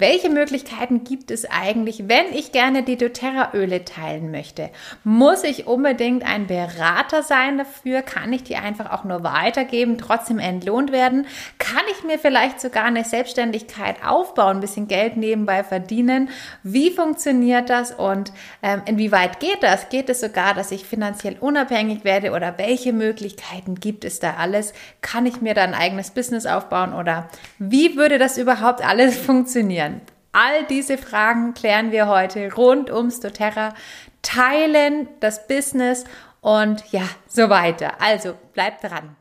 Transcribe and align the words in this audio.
Welche 0.00 0.30
Möglichkeiten 0.30 1.04
gibt 1.04 1.30
es 1.30 1.44
eigentlich, 1.44 2.08
wenn 2.08 2.32
ich 2.32 2.52
gerne 2.52 2.82
die 2.82 2.96
doTERRA-Öle 2.96 3.84
teilen 3.84 4.30
möchte? 4.30 4.70
Muss 5.04 5.44
ich 5.44 5.66
unbedingt 5.66 6.24
ein 6.24 6.46
Berater 6.46 7.22
sein 7.22 7.58
dafür? 7.58 8.00
Kann 8.00 8.32
ich 8.32 8.42
die 8.42 8.56
einfach 8.56 8.92
auch 8.92 9.04
nur 9.04 9.24
weitergeben, 9.24 9.98
trotzdem 9.98 10.38
entlohnt 10.38 10.90
werden? 10.90 11.26
Kann 11.58 11.82
ich 11.92 12.02
mir 12.02 12.18
vielleicht 12.18 12.62
sogar 12.62 12.84
eine 12.84 13.04
Selbstständigkeit 13.04 13.96
aufbauen, 14.02 14.56
ein 14.56 14.60
bisschen 14.60 14.88
Geld 14.88 15.18
nebenbei 15.18 15.62
verdienen? 15.64 16.30
Wie 16.62 16.90
funktioniert 16.90 17.68
das 17.68 17.92
und 17.92 18.32
ähm, 18.62 18.80
inwieweit 18.86 19.38
geht 19.38 19.62
das? 19.62 19.90
Geht 19.90 20.08
es 20.08 20.20
sogar, 20.20 20.54
dass 20.54 20.72
ich 20.72 20.86
finanziell 20.86 21.36
unabhängig 21.40 22.04
werde 22.04 22.30
oder 22.30 22.56
welche 22.56 22.94
Möglichkeiten 22.94 23.74
gibt 23.74 24.06
es 24.06 24.18
da 24.18 24.36
alles? 24.38 24.72
Kann 25.02 25.26
ich 25.26 25.42
mir 25.42 25.52
da 25.52 25.62
ein 25.62 25.74
eigenes 25.74 26.10
Business 26.10 26.46
aufbauen 26.46 26.94
oder 26.94 27.28
wie 27.58 27.96
würde 27.96 28.16
das 28.16 28.38
überhaupt 28.38 28.82
alles 28.82 29.14
funktionieren? 29.26 29.89
All 30.32 30.64
diese 30.64 30.96
Fragen 30.96 31.54
klären 31.54 31.90
wir 31.90 32.06
heute 32.06 32.52
rund 32.54 32.90
ums 32.90 33.20
doTERRA, 33.20 33.74
teilen 34.22 35.08
das 35.20 35.46
Business 35.48 36.04
und 36.40 36.84
ja, 36.92 37.02
so 37.26 37.50
weiter. 37.50 38.00
Also 38.00 38.34
bleibt 38.52 38.84
dran. 38.84 39.16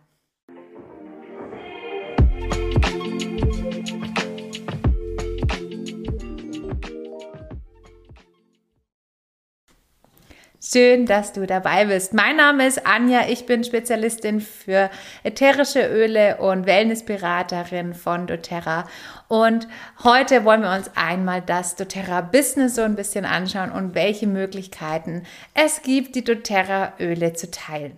Schön, 10.71 11.07
dass 11.07 11.33
du 11.33 11.47
dabei 11.47 11.85
bist. 11.85 12.13
Mein 12.13 12.35
Name 12.35 12.67
ist 12.67 12.85
Anja, 12.85 13.21
ich 13.27 13.47
bin 13.47 13.63
Spezialistin 13.63 14.39
für 14.39 14.91
ätherische 15.23 15.87
Öle 15.87 16.37
und 16.37 16.67
Wellnessberaterin 16.67 17.95
von 17.95 18.27
doTERRA. 18.27 18.87
Und 19.27 19.67
heute 20.03 20.45
wollen 20.45 20.61
wir 20.61 20.71
uns 20.71 20.91
einmal 20.93 21.41
das 21.41 21.75
doTERRA 21.75 22.21
Business 22.21 22.75
so 22.75 22.83
ein 22.83 22.95
bisschen 22.95 23.25
anschauen 23.25 23.71
und 23.71 23.95
welche 23.95 24.27
Möglichkeiten 24.27 25.23
es 25.55 25.81
gibt, 25.81 26.13
die 26.13 26.23
doTERRA 26.23 26.93
Öle 26.99 27.33
zu 27.33 27.49
teilen. 27.49 27.97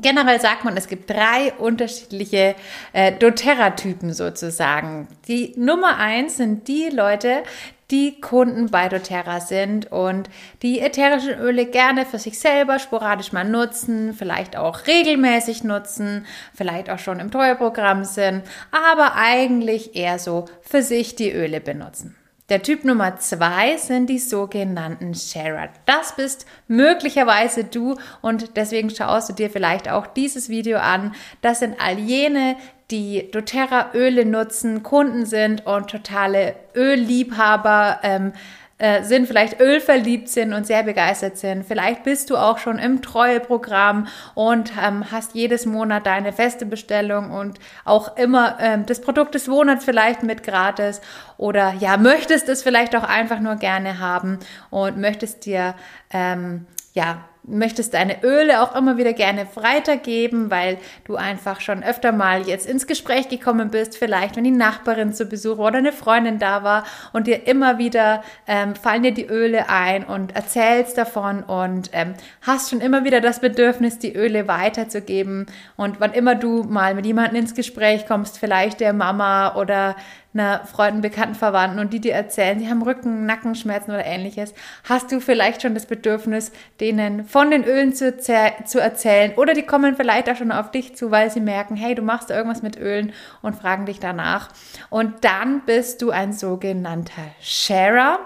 Generell 0.00 0.40
sagt 0.40 0.64
man, 0.64 0.78
es 0.78 0.88
gibt 0.88 1.10
drei 1.10 1.52
unterschiedliche 1.58 2.54
äh, 2.94 3.12
doTERRA-Typen 3.12 4.14
sozusagen. 4.14 5.08
Die 5.26 5.52
Nummer 5.58 5.98
eins 5.98 6.38
sind 6.38 6.68
die 6.68 6.88
Leute, 6.88 7.42
die 7.90 8.20
Kunden 8.20 8.70
bei 8.70 8.88
doTERRA 8.88 9.40
sind 9.40 9.90
und 9.90 10.28
die 10.62 10.80
ätherischen 10.80 11.38
Öle 11.38 11.66
gerne 11.66 12.04
für 12.04 12.18
sich 12.18 12.38
selber 12.38 12.78
sporadisch 12.78 13.32
mal 13.32 13.44
nutzen, 13.44 14.12
vielleicht 14.12 14.56
auch 14.56 14.86
regelmäßig 14.86 15.64
nutzen, 15.64 16.26
vielleicht 16.54 16.90
auch 16.90 16.98
schon 16.98 17.20
im 17.20 17.30
Treueprogramm 17.30 18.04
sind, 18.04 18.42
aber 18.70 19.14
eigentlich 19.14 19.96
eher 19.96 20.18
so 20.18 20.44
für 20.60 20.82
sich 20.82 21.16
die 21.16 21.32
Öle 21.32 21.60
benutzen. 21.60 22.14
Der 22.48 22.62
Typ 22.62 22.84
Nummer 22.84 23.18
zwei 23.18 23.76
sind 23.76 24.06
die 24.08 24.18
sogenannten 24.18 25.14
Sharer. 25.14 25.68
Das 25.84 26.16
bist 26.16 26.46
möglicherweise 26.66 27.64
du 27.64 27.96
und 28.22 28.56
deswegen 28.56 28.88
schaust 28.88 29.28
du 29.28 29.34
dir 29.34 29.50
vielleicht 29.50 29.90
auch 29.90 30.06
dieses 30.06 30.48
Video 30.48 30.78
an. 30.78 31.14
Das 31.42 31.58
sind 31.58 31.76
all 31.78 31.98
jene, 31.98 32.56
die 32.90 33.30
doTERRA 33.30 33.90
Öle 33.94 34.24
nutzen, 34.24 34.82
Kunden 34.82 35.26
sind 35.26 35.66
und 35.66 35.90
totale 35.90 36.56
Ölliebhaber 36.74 38.00
ähm, 38.02 38.32
äh, 38.80 39.02
sind, 39.02 39.26
vielleicht 39.26 39.60
ölverliebt 39.60 40.28
sind 40.28 40.52
und 40.52 40.64
sehr 40.64 40.84
begeistert 40.84 41.36
sind. 41.36 41.66
Vielleicht 41.66 42.04
bist 42.04 42.30
du 42.30 42.36
auch 42.36 42.58
schon 42.58 42.78
im 42.78 43.02
Treueprogramm 43.02 44.06
und 44.36 44.72
ähm, 44.80 45.10
hast 45.10 45.34
jedes 45.34 45.66
Monat 45.66 46.06
deine 46.06 46.32
feste 46.32 46.64
Bestellung 46.64 47.32
und 47.32 47.58
auch 47.84 48.16
immer 48.16 48.56
ähm, 48.60 48.86
das 48.86 49.00
Produkt 49.00 49.34
des 49.34 49.48
Monats 49.48 49.84
vielleicht 49.84 50.22
mit 50.22 50.44
gratis 50.44 51.00
oder 51.38 51.74
ja, 51.80 51.96
möchtest 51.96 52.48
es 52.48 52.62
vielleicht 52.62 52.94
auch 52.94 53.02
einfach 53.02 53.40
nur 53.40 53.56
gerne 53.56 53.98
haben 53.98 54.38
und 54.70 54.96
möchtest 54.96 55.44
dir 55.44 55.74
ähm, 56.12 56.64
ja 56.94 57.24
möchtest 57.48 57.94
deine 57.94 58.22
Öle 58.22 58.62
auch 58.62 58.74
immer 58.74 58.96
wieder 58.96 59.12
gerne 59.12 59.46
weitergeben, 59.54 60.50
weil 60.50 60.78
du 61.04 61.16
einfach 61.16 61.60
schon 61.60 61.82
öfter 61.82 62.12
mal 62.12 62.46
jetzt 62.46 62.66
ins 62.66 62.86
Gespräch 62.86 63.28
gekommen 63.28 63.70
bist, 63.70 63.96
vielleicht 63.96 64.36
wenn 64.36 64.44
die 64.44 64.50
Nachbarin 64.50 65.12
zu 65.12 65.26
Besuch 65.26 65.58
oder 65.58 65.78
eine 65.78 65.92
Freundin 65.92 66.38
da 66.38 66.62
war 66.62 66.84
und 67.12 67.26
dir 67.26 67.46
immer 67.46 67.78
wieder 67.78 68.22
ähm, 68.46 68.74
fallen 68.74 69.02
dir 69.02 69.12
die 69.12 69.26
Öle 69.26 69.68
ein 69.68 70.04
und 70.04 70.34
erzählst 70.34 70.98
davon 70.98 71.42
und 71.42 71.90
ähm, 71.92 72.14
hast 72.42 72.70
schon 72.70 72.80
immer 72.80 73.04
wieder 73.04 73.20
das 73.20 73.40
Bedürfnis, 73.40 73.98
die 73.98 74.14
Öle 74.14 74.48
weiterzugeben. 74.48 75.46
Und 75.76 76.00
wann 76.00 76.12
immer 76.12 76.34
du 76.34 76.64
mal 76.64 76.94
mit 76.94 77.06
jemandem 77.06 77.36
ins 77.36 77.54
Gespräch 77.54 78.06
kommst, 78.06 78.38
vielleicht 78.38 78.80
der 78.80 78.92
Mama 78.92 79.54
oder 79.56 79.96
einer 80.34 80.64
Freunden, 80.66 81.00
Bekannten, 81.00 81.34
Verwandten 81.34 81.78
und 81.78 81.92
die 81.92 82.00
dir 82.00 82.12
erzählen, 82.12 82.58
sie 82.58 82.68
haben 82.68 82.82
Rücken, 82.82 83.24
Nackenschmerzen 83.26 83.92
oder 83.92 84.04
ähnliches, 84.04 84.52
hast 84.84 85.10
du 85.10 85.20
vielleicht 85.20 85.62
schon 85.62 85.74
das 85.74 85.86
Bedürfnis, 85.86 86.52
denen 86.80 87.24
von 87.24 87.50
den 87.50 87.64
Ölen 87.64 87.94
zu, 87.94 88.16
zu 88.18 88.80
erzählen 88.80 89.32
oder 89.36 89.54
die 89.54 89.62
kommen 89.62 89.96
vielleicht 89.96 90.28
auch 90.28 90.36
schon 90.36 90.52
auf 90.52 90.70
dich 90.70 90.94
zu, 90.96 91.10
weil 91.10 91.30
sie 91.30 91.40
merken, 91.40 91.76
hey, 91.76 91.94
du 91.94 92.02
machst 92.02 92.30
irgendwas 92.30 92.62
mit 92.62 92.78
Ölen 92.78 93.12
und 93.42 93.56
fragen 93.56 93.86
dich 93.86 94.00
danach. 94.00 94.48
Und 94.90 95.24
dann 95.24 95.62
bist 95.64 96.02
du 96.02 96.10
ein 96.10 96.32
sogenannter 96.32 97.22
Sharer. 97.40 98.18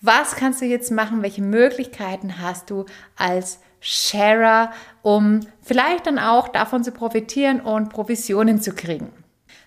Was 0.00 0.36
kannst 0.36 0.60
du 0.60 0.66
jetzt 0.66 0.90
machen? 0.90 1.22
Welche 1.22 1.42
Möglichkeiten 1.42 2.40
hast 2.42 2.68
du 2.68 2.84
als 3.16 3.60
Sharer, 3.80 4.72
um 5.02 5.40
vielleicht 5.62 6.06
dann 6.06 6.18
auch 6.18 6.48
davon 6.48 6.84
zu 6.84 6.90
profitieren 6.90 7.60
und 7.60 7.90
Provisionen 7.90 8.60
zu 8.60 8.74
kriegen? 8.74 9.23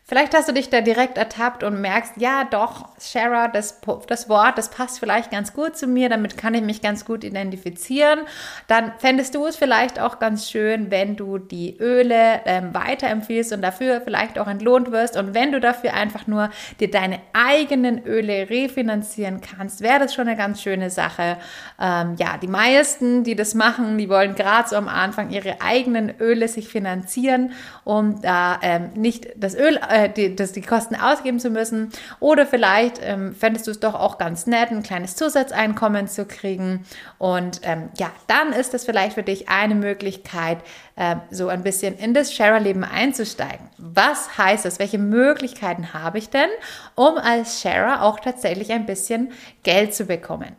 Vielleicht 0.09 0.33
hast 0.33 0.47
du 0.47 0.53
dich 0.53 0.69
da 0.69 0.79
direkt 0.79 1.17
ertappt 1.17 1.65
und 1.65 1.81
merkst, 1.81 2.13
ja 2.15 2.45
doch, 2.49 2.87
Shara, 2.97 3.49
das, 3.49 3.81
das 4.07 4.29
Wort, 4.29 4.57
das 4.57 4.69
passt 4.69 5.01
vielleicht 5.01 5.31
ganz 5.31 5.51
gut 5.51 5.75
zu 5.75 5.85
mir, 5.85 6.07
damit 6.07 6.37
kann 6.37 6.53
ich 6.53 6.61
mich 6.61 6.81
ganz 6.81 7.03
gut 7.03 7.25
identifizieren. 7.25 8.19
Dann 8.67 8.93
fändest 8.99 9.35
du 9.35 9.45
es 9.45 9.57
vielleicht 9.57 9.99
auch 9.99 10.19
ganz 10.19 10.49
schön, 10.49 10.91
wenn 10.91 11.17
du 11.17 11.39
die 11.39 11.75
Öle 11.81 12.39
ähm, 12.45 12.73
weiterempfiehlst 12.73 13.51
und 13.51 13.61
dafür 13.61 13.99
vielleicht 13.99 14.39
auch 14.39 14.47
entlohnt 14.47 14.93
wirst. 14.93 15.17
Und 15.17 15.33
wenn 15.33 15.51
du 15.51 15.59
dafür 15.59 15.93
einfach 15.93 16.25
nur 16.25 16.51
dir 16.79 16.89
deine 16.89 17.19
eigenen 17.33 18.05
Öle 18.05 18.49
refinanzieren 18.49 19.41
kannst, 19.41 19.81
wäre 19.81 19.99
das 19.99 20.13
schon 20.13 20.29
eine 20.29 20.37
ganz 20.37 20.61
schöne 20.61 20.89
Sache. 20.89 21.35
Ähm, 21.81 22.15
ja, 22.17 22.37
die 22.41 22.47
meisten, 22.47 23.25
die 23.25 23.35
das 23.35 23.55
machen, 23.55 23.97
die 23.97 24.07
wollen 24.07 24.35
gerade 24.35 24.69
so 24.69 24.77
am 24.77 24.87
Anfang 24.87 25.31
ihre 25.31 25.59
eigenen 25.59 26.13
Öle 26.21 26.47
sich 26.47 26.69
finanzieren, 26.69 27.51
um 27.83 28.21
da 28.21 28.57
ähm, 28.61 28.91
nicht 28.95 29.27
das 29.35 29.53
Öl 29.53 29.77
äh, 29.89 29.96
äh, 29.97 30.09
die, 30.09 30.35
das, 30.35 30.51
die 30.51 30.61
Kosten 30.61 30.95
ausgeben 30.95 31.39
zu 31.39 31.49
müssen. 31.49 31.91
Oder 32.19 32.45
vielleicht 32.45 32.99
ähm, 33.01 33.33
fändest 33.35 33.67
du 33.67 33.71
es 33.71 33.79
doch 33.79 33.95
auch 33.95 34.17
ganz 34.17 34.45
nett, 34.45 34.71
ein 34.71 34.83
kleines 34.83 35.15
Zusatzeinkommen 35.15 36.07
zu 36.07 36.25
kriegen. 36.25 36.85
Und 37.17 37.61
ähm, 37.63 37.89
ja, 37.97 38.11
dann 38.27 38.53
ist 38.53 38.73
das 38.73 38.85
vielleicht 38.85 39.13
für 39.13 39.23
dich 39.23 39.49
eine 39.49 39.75
Möglichkeit, 39.75 40.59
äh, 40.95 41.15
so 41.31 41.47
ein 41.47 41.63
bisschen 41.63 41.97
in 41.97 42.13
das 42.13 42.33
Sharer-Leben 42.33 42.83
einzusteigen. 42.83 43.67
Was 43.77 44.37
heißt 44.37 44.65
das? 44.65 44.79
Welche 44.79 44.99
Möglichkeiten 44.99 45.93
habe 45.93 46.17
ich 46.17 46.29
denn, 46.29 46.49
um 46.95 47.17
als 47.17 47.61
Sharer 47.61 48.03
auch 48.03 48.19
tatsächlich 48.19 48.71
ein 48.71 48.85
bisschen 48.85 49.31
Geld 49.63 49.95
zu 49.95 50.05
bekommen? 50.05 50.55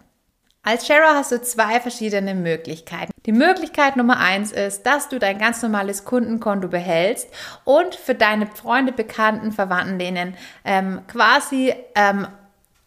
Als 0.62 0.86
Sharer 0.86 1.14
hast 1.14 1.32
du 1.32 1.40
zwei 1.40 1.80
verschiedene 1.80 2.34
Möglichkeiten. 2.34 3.12
Die 3.24 3.32
Möglichkeit 3.32 3.96
Nummer 3.96 4.18
eins 4.18 4.52
ist, 4.52 4.82
dass 4.82 5.08
du 5.08 5.18
dein 5.18 5.38
ganz 5.38 5.62
normales 5.62 6.04
Kundenkonto 6.04 6.68
behältst 6.68 7.28
und 7.64 7.94
für 7.94 8.14
deine 8.14 8.46
Freunde, 8.46 8.92
Bekannten, 8.92 9.52
Verwandten 9.52 9.98
denen 9.98 10.36
ähm, 10.64 11.02
quasi 11.06 11.74
ähm, 11.94 12.26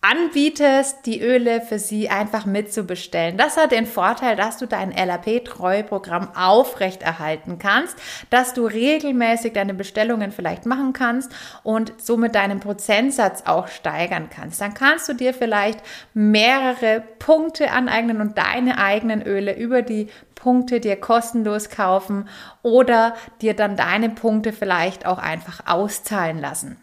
anbietest, 0.02 1.06
die 1.06 1.22
Öle 1.22 1.62
für 1.62 1.78
sie 1.78 2.10
einfach 2.10 2.48
mitzubestellen. 2.48 3.38
Das 3.38 3.56
hat 3.56 3.72
den 3.72 3.86
Vorteil, 3.86 4.36
dass 4.36 4.58
du 4.58 4.66
dein 4.66 4.92
LAP-Treueprogramm 4.92 6.36
aufrechterhalten 6.36 7.60
kannst, 7.60 7.96
dass 8.32 8.56
du 8.56 8.66
regelmäßig 8.66 9.54
deine 9.54 9.76
Bestellungen 9.76 10.32
vielleicht 10.32 10.66
machen 10.66 10.94
kannst 10.94 11.32
und 11.62 11.94
somit 12.02 12.34
deinen 12.34 12.60
Prozentsatz 12.60 13.44
auch 13.46 13.68
steigern 13.68 14.30
kannst. 14.34 14.60
Dann 14.60 14.74
kannst 14.74 15.08
du 15.08 15.14
dir 15.14 15.36
vielleicht 15.36 15.80
mehrere 16.16 17.04
Punkte 17.20 17.70
aneignen 17.70 18.22
und 18.22 18.40
deine 18.40 18.80
eigenen 18.80 19.22
Öle 19.22 19.56
über 19.56 19.84
die 19.84 20.08
Punkte 20.34 20.80
dir 20.80 20.96
kostenlos 20.96 21.70
kaufen 21.70 22.28
oder 22.64 23.14
dir 23.42 23.56
dann 23.56 23.76
deine 23.76 24.10
Punkte 24.10 24.52
vielleicht 24.52 25.06
auch 25.06 25.20
einfach 25.20 25.68
auszahlen 25.68 26.40
lassen. 26.40 26.81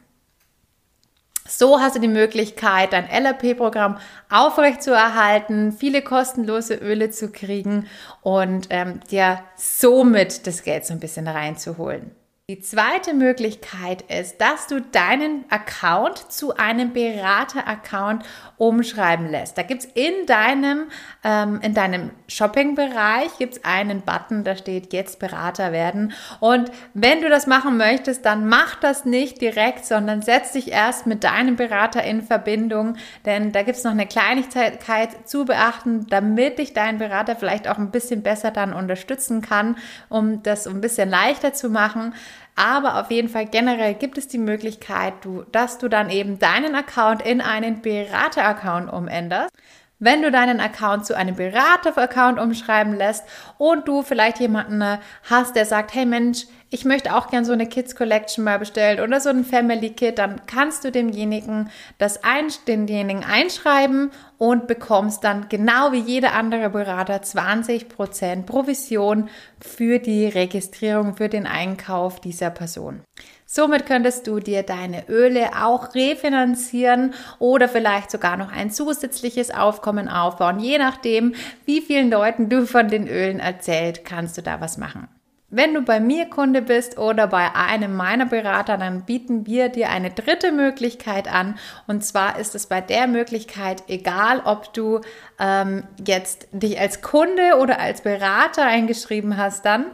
So 1.49 1.81
hast 1.81 1.97
du 1.97 2.01
die 2.01 2.09
Möglichkeit, 2.09 2.93
dein 2.93 3.09
LRP-Programm 3.09 3.99
aufrechtzuerhalten, 4.29 5.73
viele 5.73 6.03
kostenlose 6.03 6.75
Öle 6.75 7.11
zu 7.11 7.33
kriegen 7.33 7.87
und 8.21 8.67
ähm, 8.69 9.01
dir 9.11 9.41
somit 9.57 10.47
das 10.47 10.63
Geld 10.63 10.85
so 10.85 10.93
ein 10.93 11.01
bisschen 11.01 11.27
reinzuholen. 11.27 12.11
Die 12.51 12.61
zweite 12.61 13.13
Möglichkeit 13.13 14.01
ist, 14.11 14.41
dass 14.41 14.69
du 14.69 14.81
deinen 14.81 15.45
Account 15.51 16.33
zu 16.33 16.57
einem 16.57 16.95
Berater-Account 16.95 18.25
umschreiben 18.57 19.31
lässt. 19.31 19.59
Da 19.59 19.63
gibt's 19.63 19.87
in 19.93 20.25
deinem, 20.25 20.85
ähm, 21.23 21.61
in 21.61 21.75
deinem 21.75 22.11
Shopping-Bereich 22.27 23.37
gibt's 23.37 23.63
einen 23.65 24.01
Button, 24.01 24.45
da 24.45 24.57
steht 24.57 24.95
jetzt 24.95 25.19
Berater 25.19 25.73
werden. 25.73 26.15
Und 26.41 26.71
wenn 26.95 27.21
du 27.21 27.29
das 27.29 27.47
machen 27.47 27.77
möchtest, 27.77 28.25
dann 28.25 28.49
mach 28.49 28.77
das 28.77 29.05
nicht 29.05 29.43
direkt, 29.43 29.85
sondern 29.85 30.23
setz 30.23 30.53
dich 30.53 30.73
erst 30.73 31.07
mit 31.07 31.25
deinem 31.25 31.57
Berater 31.57 32.03
in 32.03 32.23
Verbindung, 32.23 32.97
denn 33.27 33.53
da 33.53 33.63
gibt's 33.63 33.85
noch 33.85 33.93
eine 33.93 34.07
Kleinigkeit 34.07 35.29
zu 35.29 35.45
beachten, 35.45 36.07
damit 36.09 36.59
dich 36.59 36.73
dein 36.73 36.97
Berater 36.97 37.37
vielleicht 37.37 37.69
auch 37.69 37.77
ein 37.77 37.91
bisschen 37.91 38.23
besser 38.23 38.51
dann 38.51 38.73
unterstützen 38.73 39.43
kann, 39.43 39.77
um 40.09 40.43
das 40.43 40.67
ein 40.67 40.81
bisschen 40.81 41.11
leichter 41.11 41.53
zu 41.53 41.69
machen. 41.69 42.15
Aber 42.59 43.01
auf 43.01 43.13
jeden 43.13 43.29
Fall 43.29 43.47
generell 43.47 43.95
gibt 43.95 44.19
es 44.19 44.27
die 44.27 44.37
Möglichkeit, 44.37 45.15
du, 45.25 45.45
dass 45.53 45.79
du 45.79 45.87
dann 45.87 46.11
eben 46.11 46.41
deinen 46.41 46.75
Account 46.75 47.23
in 47.23 47.41
einen 47.41 47.83
Berater-Account 47.83 48.93
umänderst. 48.93 49.55
Wenn 50.01 50.23
du 50.23 50.31
deinen 50.31 50.61
Account 50.61 51.07
zu 51.07 51.17
einem 51.17 51.35
Berater-Account 51.35 52.39
umschreiben 52.39 52.95
lässt 52.95 53.25
und 53.59 53.89
du 53.89 54.03
vielleicht 54.03 54.39
jemanden 54.39 54.99
hast, 55.29 55.57
der 55.57 55.67
sagt, 55.67 55.93
hey 55.93 56.07
Mensch, 56.07 56.47
ich 56.71 56.85
möchte 56.85 57.17
auch 57.17 57.31
gern 57.31 57.45
so 57.45 57.53
eine 57.53 57.67
Kids 57.67 57.97
Collection 57.97 58.45
mal 58.45 58.61
bestellen 58.61 59.01
oder 59.01 59.21
so 59.21 59.31
ein 59.31 59.45
Family 59.45 59.91
Kit, 59.91 60.19
dann 60.19 60.43
kannst 60.47 60.85
du 60.85 60.93
demjenigen 60.93 61.71
das 61.97 62.23
ein, 62.23 62.47
denjenigen 62.69 63.25
einschreiben 63.25 64.13
und 64.37 64.69
bekommst 64.69 65.25
dann 65.25 65.49
genau 65.49 65.91
wie 65.91 66.01
jeder 66.01 66.35
andere 66.35 66.71
Berater 66.71 67.17
20% 67.17 68.45
Provision 68.45 69.29
für 69.61 69.99
die 69.99 70.27
Registrierung, 70.27 71.17
für 71.17 71.29
den 71.29 71.47
Einkauf 71.47 72.21
dieser 72.21 72.51
Person. 72.51 73.03
Somit 73.51 73.87
könntest 73.87 74.27
du 74.27 74.41
dir 74.41 74.63
deine 74.63 75.09
Öle 75.09 75.49
auch 75.65 75.95
refinanzieren 75.95 77.15
oder 77.39 77.67
vielleicht 77.67 78.11
sogar 78.11 78.37
noch 78.37 78.53
ein 78.53 78.71
zusätzliches 78.71 79.51
Aufkommen 79.51 80.07
aufbauen. 80.11 80.61
Je 80.61 80.77
nachdem, 80.77 81.35
wie 81.65 81.81
vielen 81.81 82.11
Leuten 82.11 82.51
du 82.51 82.67
von 82.67 82.89
den 82.89 83.09
Ölen 83.09 83.41
erzählt, 83.41 84.05
kannst 84.05 84.37
du 84.37 84.43
da 84.43 84.61
was 84.61 84.77
machen. 84.77 85.09
Wenn 85.51 85.73
du 85.73 85.81
bei 85.81 85.99
mir 85.99 86.27
Kunde 86.27 86.61
bist 86.61 86.99
oder 86.99 87.27
bei 87.27 87.55
einem 87.55 87.97
meiner 87.97 88.27
Berater, 88.27 88.77
dann 88.77 89.07
bieten 89.07 89.47
wir 89.47 89.71
dir 89.71 89.89
eine 89.89 90.11
dritte 90.11 90.53
Möglichkeit 90.53 91.27
an. 91.27 91.59
Und 91.87 92.05
zwar 92.05 92.39
ist 92.39 92.55
es 92.55 92.67
bei 92.67 92.83
der 92.83 93.07
Möglichkeit 93.07 93.85
egal, 93.89 94.43
ob 94.45 94.75
du 94.75 95.01
ähm, 95.39 95.85
jetzt 96.07 96.49
dich 96.53 96.79
als 96.79 97.01
Kunde 97.01 97.57
oder 97.63 97.81
als 97.81 98.03
Berater 98.03 98.67
eingeschrieben 98.67 99.39
hast, 99.39 99.65
dann 99.65 99.87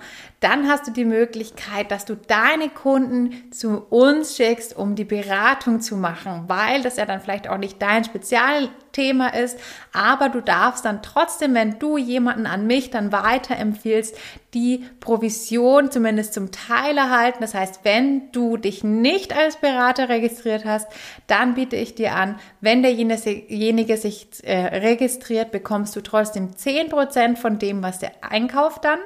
dann 0.45 0.69
hast 0.69 0.87
du 0.87 0.91
die 0.91 1.06
Möglichkeit, 1.06 1.91
dass 1.91 2.05
du 2.05 2.17
deine 2.17 2.69
Kunden 2.69 3.50
zu 3.50 3.79
uns 3.89 4.37
schickst, 4.37 4.77
um 4.77 4.95
die 4.95 5.07
Beratung 5.07 5.81
zu 5.81 5.97
machen, 5.97 6.45
weil 6.49 6.83
das 6.83 6.99
ja 6.99 7.07
dann 7.07 7.23
vielleicht 7.23 7.49
auch 7.49 7.57
nicht 7.57 7.81
dein 7.81 8.05
Spezialthema 8.05 9.29
ist, 9.29 9.59
aber 9.95 10.29
du 10.29 10.43
darfst 10.43 10.85
dann 10.85 11.00
trotzdem, 11.00 11.55
wenn 11.55 11.79
du 11.79 11.97
jemanden 11.97 12.45
an 12.45 12.67
mich 12.67 12.91
dann 12.91 13.11
weiterempfiehlst, 13.11 14.19
die 14.55 14.85
Provision 15.01 15.91
zumindest 15.91 16.33
zum 16.33 16.53
Teil 16.53 16.97
erhalten. 16.97 17.39
Das 17.41 17.55
heißt, 17.55 17.81
wenn 17.83 18.31
du 18.33 18.56
dich 18.56 18.85
nicht 18.85 19.37
als 19.37 19.56
Berater 19.56 20.09
registriert 20.09 20.65
hast, 20.65 20.87
dann 21.27 21.55
biete 21.55 21.77
ich 21.77 21.95
dir 21.95 22.15
an, 22.15 22.37
wenn 22.61 22.83
derjenige 22.83 23.97
sich 23.97 24.29
äh, 24.45 24.79
registriert, 24.79 25.51
bekommst 25.51 25.97
du 25.97 26.01
trotzdem 26.01 26.53
10% 26.53 27.37
von 27.37 27.59
dem, 27.59 27.83
was 27.83 27.99
der 27.99 28.12
einkauft 28.23 28.85
dann. 28.85 29.01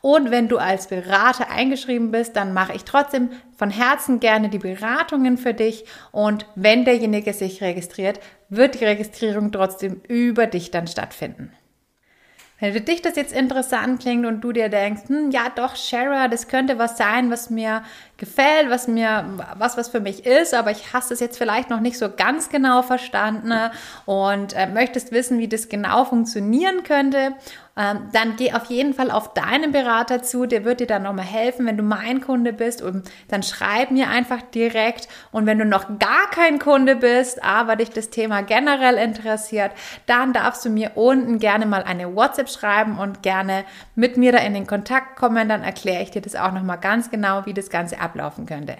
Und 0.00 0.30
wenn 0.30 0.48
du 0.48 0.58
als 0.58 0.86
Berater 0.86 1.50
eingeschrieben 1.50 2.10
bist, 2.10 2.36
dann 2.36 2.52
mache 2.52 2.74
ich 2.74 2.84
trotzdem 2.84 3.30
von 3.56 3.70
Herzen 3.70 4.20
gerne 4.20 4.48
die 4.48 4.58
Beratungen 4.58 5.36
für 5.36 5.54
dich. 5.54 5.84
Und 6.10 6.46
wenn 6.54 6.84
derjenige 6.84 7.32
sich 7.32 7.62
registriert, 7.62 8.20
wird 8.48 8.80
die 8.80 8.84
Registrierung 8.84 9.52
trotzdem 9.52 10.00
über 10.08 10.46
dich 10.46 10.70
dann 10.70 10.86
stattfinden. 10.86 11.52
Wenn 12.62 12.74
für 12.74 12.80
dich 12.80 13.02
das 13.02 13.16
jetzt 13.16 13.32
interessant 13.32 14.00
klingt 14.00 14.24
und 14.24 14.40
du 14.40 14.52
dir 14.52 14.68
denkst, 14.68 15.08
hm, 15.08 15.32
ja 15.32 15.48
doch, 15.52 15.74
Shara, 15.74 16.28
das 16.28 16.46
könnte 16.46 16.78
was 16.78 16.96
sein, 16.96 17.28
was 17.28 17.50
mir 17.50 17.82
gefällt, 18.18 18.70
was 18.70 18.86
mir, 18.86 19.24
was, 19.58 19.76
was 19.76 19.88
für 19.88 19.98
mich 19.98 20.24
ist, 20.24 20.54
aber 20.54 20.70
ich 20.70 20.92
hast 20.92 21.10
es 21.10 21.18
jetzt 21.18 21.38
vielleicht 21.38 21.70
noch 21.70 21.80
nicht 21.80 21.98
so 21.98 22.08
ganz 22.08 22.50
genau 22.50 22.82
verstanden 22.82 23.52
und 24.06 24.54
äh, 24.54 24.68
möchtest 24.68 25.10
wissen, 25.10 25.40
wie 25.40 25.48
das 25.48 25.70
genau 25.70 26.04
funktionieren 26.04 26.84
könnte 26.84 27.34
ähm, 27.74 28.08
dann 28.12 28.36
geh 28.36 28.52
auf 28.52 28.66
jeden 28.66 28.92
Fall 28.92 29.10
auf 29.10 29.32
deinen 29.32 29.72
Berater 29.72 30.22
zu, 30.22 30.44
der 30.44 30.64
wird 30.64 30.80
dir 30.80 30.86
dann 30.86 31.04
nochmal 31.04 31.24
helfen, 31.24 31.66
wenn 31.66 31.78
du 31.78 31.82
mein 31.82 32.20
Kunde 32.20 32.52
bist. 32.52 32.82
Und 32.82 33.10
dann 33.28 33.42
schreib 33.42 33.90
mir 33.90 34.08
einfach 34.08 34.42
direkt. 34.42 35.08
Und 35.30 35.46
wenn 35.46 35.58
du 35.58 35.64
noch 35.64 35.98
gar 35.98 36.28
kein 36.30 36.58
Kunde 36.58 36.96
bist, 36.96 37.42
aber 37.42 37.76
dich 37.76 37.90
das 37.90 38.10
Thema 38.10 38.42
generell 38.42 38.96
interessiert, 38.96 39.72
dann 40.06 40.34
darfst 40.34 40.64
du 40.64 40.70
mir 40.70 40.92
unten 40.96 41.38
gerne 41.38 41.64
mal 41.64 41.82
eine 41.82 42.14
WhatsApp 42.14 42.50
schreiben 42.50 42.98
und 42.98 43.22
gerne 43.22 43.64
mit 43.94 44.18
mir 44.18 44.32
da 44.32 44.38
in 44.38 44.52
den 44.52 44.66
Kontakt 44.66 45.16
kommen, 45.16 45.48
dann 45.48 45.62
erkläre 45.62 46.02
ich 46.02 46.10
dir 46.10 46.22
das 46.22 46.36
auch 46.36 46.52
nochmal 46.52 46.78
ganz 46.78 47.10
genau, 47.10 47.46
wie 47.46 47.54
das 47.54 47.70
Ganze 47.70 48.00
ablaufen 48.00 48.44
könnte. 48.44 48.76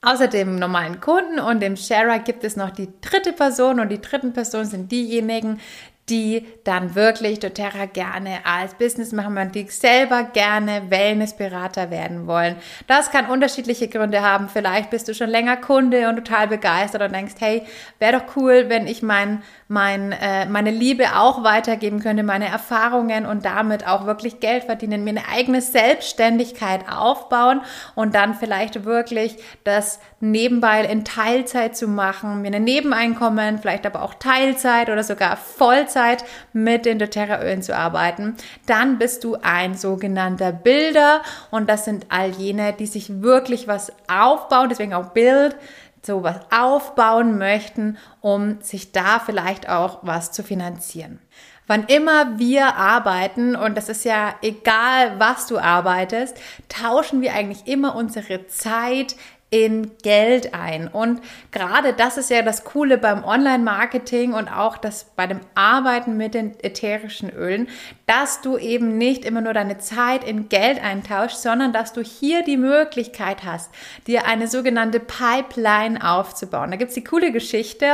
Außer 0.00 0.28
dem 0.28 0.56
normalen 0.56 1.00
Kunden 1.00 1.40
und 1.40 1.60
dem 1.60 1.76
Sharer 1.76 2.20
gibt 2.20 2.44
es 2.44 2.56
noch 2.56 2.70
die 2.70 2.88
dritte 3.00 3.32
Person 3.32 3.80
und 3.80 3.88
die 3.88 4.00
dritten 4.00 4.32
Person 4.32 4.64
sind 4.64 4.92
diejenigen, 4.92 5.60
die 6.08 6.46
dann 6.64 6.94
wirklich 6.94 7.40
doTERRA 7.40 7.86
gerne 7.86 8.38
als 8.44 8.74
Business 8.74 9.12
machen 9.12 9.34
die 9.54 9.68
selber 9.68 10.24
gerne 10.24 10.90
Wellnessberater 10.90 11.90
werden 11.90 12.26
wollen. 12.26 12.56
Das 12.86 13.10
kann 13.10 13.26
unterschiedliche 13.26 13.88
Gründe 13.88 14.22
haben. 14.22 14.48
Vielleicht 14.48 14.90
bist 14.90 15.08
du 15.08 15.14
schon 15.14 15.30
länger 15.30 15.56
Kunde 15.56 16.08
und 16.08 16.16
total 16.16 16.48
begeistert 16.48 17.02
und 17.02 17.12
denkst, 17.12 17.34
hey, 17.38 17.62
wäre 17.98 18.18
doch 18.18 18.36
cool, 18.36 18.66
wenn 18.68 18.86
ich 18.86 19.02
mein, 19.02 19.42
mein, 19.68 20.12
äh, 20.12 20.46
meine 20.46 20.70
Liebe 20.70 21.16
auch 21.16 21.44
weitergeben 21.44 22.00
könnte, 22.00 22.22
meine 22.22 22.48
Erfahrungen 22.48 23.26
und 23.26 23.44
damit 23.44 23.86
auch 23.86 24.06
wirklich 24.06 24.40
Geld 24.40 24.64
verdienen, 24.64 25.04
mir 25.04 25.10
eine 25.10 25.28
eigene 25.28 25.60
Selbstständigkeit 25.60 26.88
aufbauen 26.90 27.60
und 27.94 28.14
dann 28.14 28.34
vielleicht 28.34 28.84
wirklich 28.84 29.36
das 29.64 30.00
nebenbei 30.20 30.84
in 30.84 31.04
Teilzeit 31.04 31.76
zu 31.76 31.86
machen, 31.86 32.42
mir 32.42 32.52
ein 32.52 32.64
Nebeneinkommen, 32.64 33.58
vielleicht 33.58 33.86
aber 33.86 34.02
auch 34.02 34.14
Teilzeit 34.14 34.90
oder 34.90 35.04
sogar 35.04 35.36
Vollzeit 35.36 36.24
mit 36.52 36.86
den 36.86 36.98
doTERRA-Ölen 36.98 37.62
zu 37.62 37.76
arbeiten, 37.76 38.36
dann 38.66 38.98
bist 38.98 39.24
du 39.24 39.36
ein 39.42 39.74
sogenannter 39.74 40.52
Bilder 40.52 41.22
und 41.50 41.68
das 41.68 41.84
sind 41.84 42.06
all 42.08 42.30
jene, 42.30 42.72
die 42.72 42.86
sich 42.86 43.22
wirklich 43.22 43.68
was 43.68 43.92
aufbauen, 44.08 44.68
deswegen 44.68 44.94
auch 44.94 45.10
Bild, 45.10 45.56
so 46.02 46.22
was 46.22 46.36
aufbauen 46.50 47.38
möchten, 47.38 47.98
um 48.20 48.60
sich 48.60 48.92
da 48.92 49.18
vielleicht 49.18 49.68
auch 49.68 50.00
was 50.02 50.32
zu 50.32 50.42
finanzieren. 50.42 51.20
Wann 51.66 51.84
immer 51.84 52.38
wir 52.38 52.76
arbeiten, 52.76 53.54
und 53.54 53.76
das 53.76 53.90
ist 53.90 54.06
ja 54.06 54.34
egal, 54.40 55.18
was 55.18 55.46
du 55.46 55.58
arbeitest, 55.58 56.34
tauschen 56.70 57.20
wir 57.20 57.34
eigentlich 57.34 57.66
immer 57.66 57.94
unsere 57.94 58.46
Zeit 58.46 59.16
in 59.50 59.92
Geld 60.02 60.52
ein. 60.52 60.88
Und 60.88 61.22
gerade 61.52 61.94
das 61.94 62.18
ist 62.18 62.28
ja 62.28 62.42
das 62.42 62.64
Coole 62.64 62.98
beim 62.98 63.24
Online-Marketing 63.24 64.34
und 64.34 64.48
auch 64.48 64.76
das 64.76 65.06
bei 65.16 65.26
dem 65.26 65.40
Arbeiten 65.54 66.16
mit 66.18 66.34
den 66.34 66.58
ätherischen 66.62 67.30
Ölen, 67.30 67.68
dass 68.06 68.42
du 68.42 68.58
eben 68.58 68.98
nicht 68.98 69.24
immer 69.24 69.40
nur 69.40 69.54
deine 69.54 69.78
Zeit 69.78 70.22
in 70.22 70.48
Geld 70.50 70.82
eintauschst, 70.82 71.42
sondern 71.42 71.72
dass 71.72 71.94
du 71.94 72.02
hier 72.02 72.42
die 72.42 72.58
Möglichkeit 72.58 73.44
hast, 73.44 73.70
dir 74.06 74.26
eine 74.26 74.48
sogenannte 74.48 75.00
Pipeline 75.00 76.06
aufzubauen. 76.06 76.70
Da 76.70 76.76
gibt's 76.76 76.94
die 76.94 77.04
coole 77.04 77.32
Geschichte, 77.32 77.86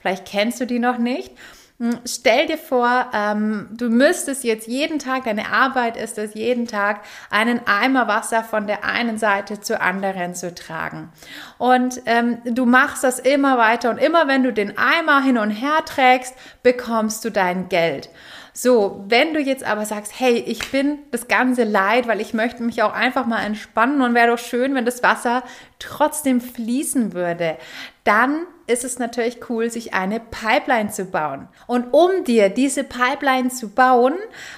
vielleicht 0.00 0.26
kennst 0.26 0.60
du 0.60 0.66
die 0.66 0.78
noch 0.78 0.98
nicht. 0.98 1.32
Hm, 1.80 1.98
stell 2.04 2.46
dir 2.46 2.58
vor, 2.58 3.06
ähm, 3.14 3.68
du 3.72 3.88
müsstest 3.88 4.44
jetzt 4.44 4.68
jeden 4.68 4.98
Tag, 4.98 5.24
deine 5.24 5.50
Arbeit 5.50 5.96
ist 5.96 6.18
es, 6.18 6.34
jeden 6.34 6.66
Tag 6.66 7.00
einen 7.30 7.66
Eimer 7.66 8.06
Wasser 8.06 8.44
von 8.44 8.66
der 8.66 8.84
einen 8.84 9.16
Seite 9.16 9.62
zur 9.62 9.80
anderen 9.80 10.34
zu 10.34 10.54
tragen. 10.54 11.10
Und 11.56 12.02
ähm, 12.04 12.36
du 12.44 12.66
machst 12.66 13.02
das 13.02 13.18
immer 13.18 13.56
weiter 13.56 13.88
und 13.88 13.96
immer 13.96 14.28
wenn 14.28 14.42
du 14.42 14.52
den 14.52 14.76
Eimer 14.76 15.22
hin 15.22 15.38
und 15.38 15.50
her 15.50 15.82
trägst, 15.86 16.34
bekommst 16.62 17.24
du 17.24 17.30
dein 17.30 17.70
Geld. 17.70 18.10
So, 18.52 19.04
wenn 19.08 19.32
du 19.32 19.40
jetzt 19.40 19.64
aber 19.64 19.86
sagst, 19.86 20.12
hey, 20.18 20.34
ich 20.34 20.70
bin 20.70 20.98
das 21.12 21.28
ganze 21.28 21.64
leid, 21.64 22.08
weil 22.08 22.20
ich 22.20 22.34
möchte 22.34 22.62
mich 22.62 22.82
auch 22.82 22.92
einfach 22.92 23.24
mal 23.24 23.42
entspannen 23.42 24.02
und 24.02 24.14
wäre 24.14 24.32
doch 24.32 24.38
schön, 24.38 24.74
wenn 24.74 24.84
das 24.84 25.02
Wasser 25.02 25.44
trotzdem 25.78 26.42
fließen 26.42 27.14
würde, 27.14 27.56
dann 28.10 28.48
ist 28.66 28.82
es 28.82 28.98
natürlich 28.98 29.38
cool, 29.48 29.70
sich 29.70 29.94
eine 29.94 30.18
Pipeline 30.18 30.90
zu 30.90 31.04
bauen. 31.04 31.46
Und 31.68 31.92
um 31.92 32.24
dir 32.24 32.48
diese 32.48 32.82
Pipeline 32.82 33.50
zu 33.50 33.68
bauen, 33.68 34.14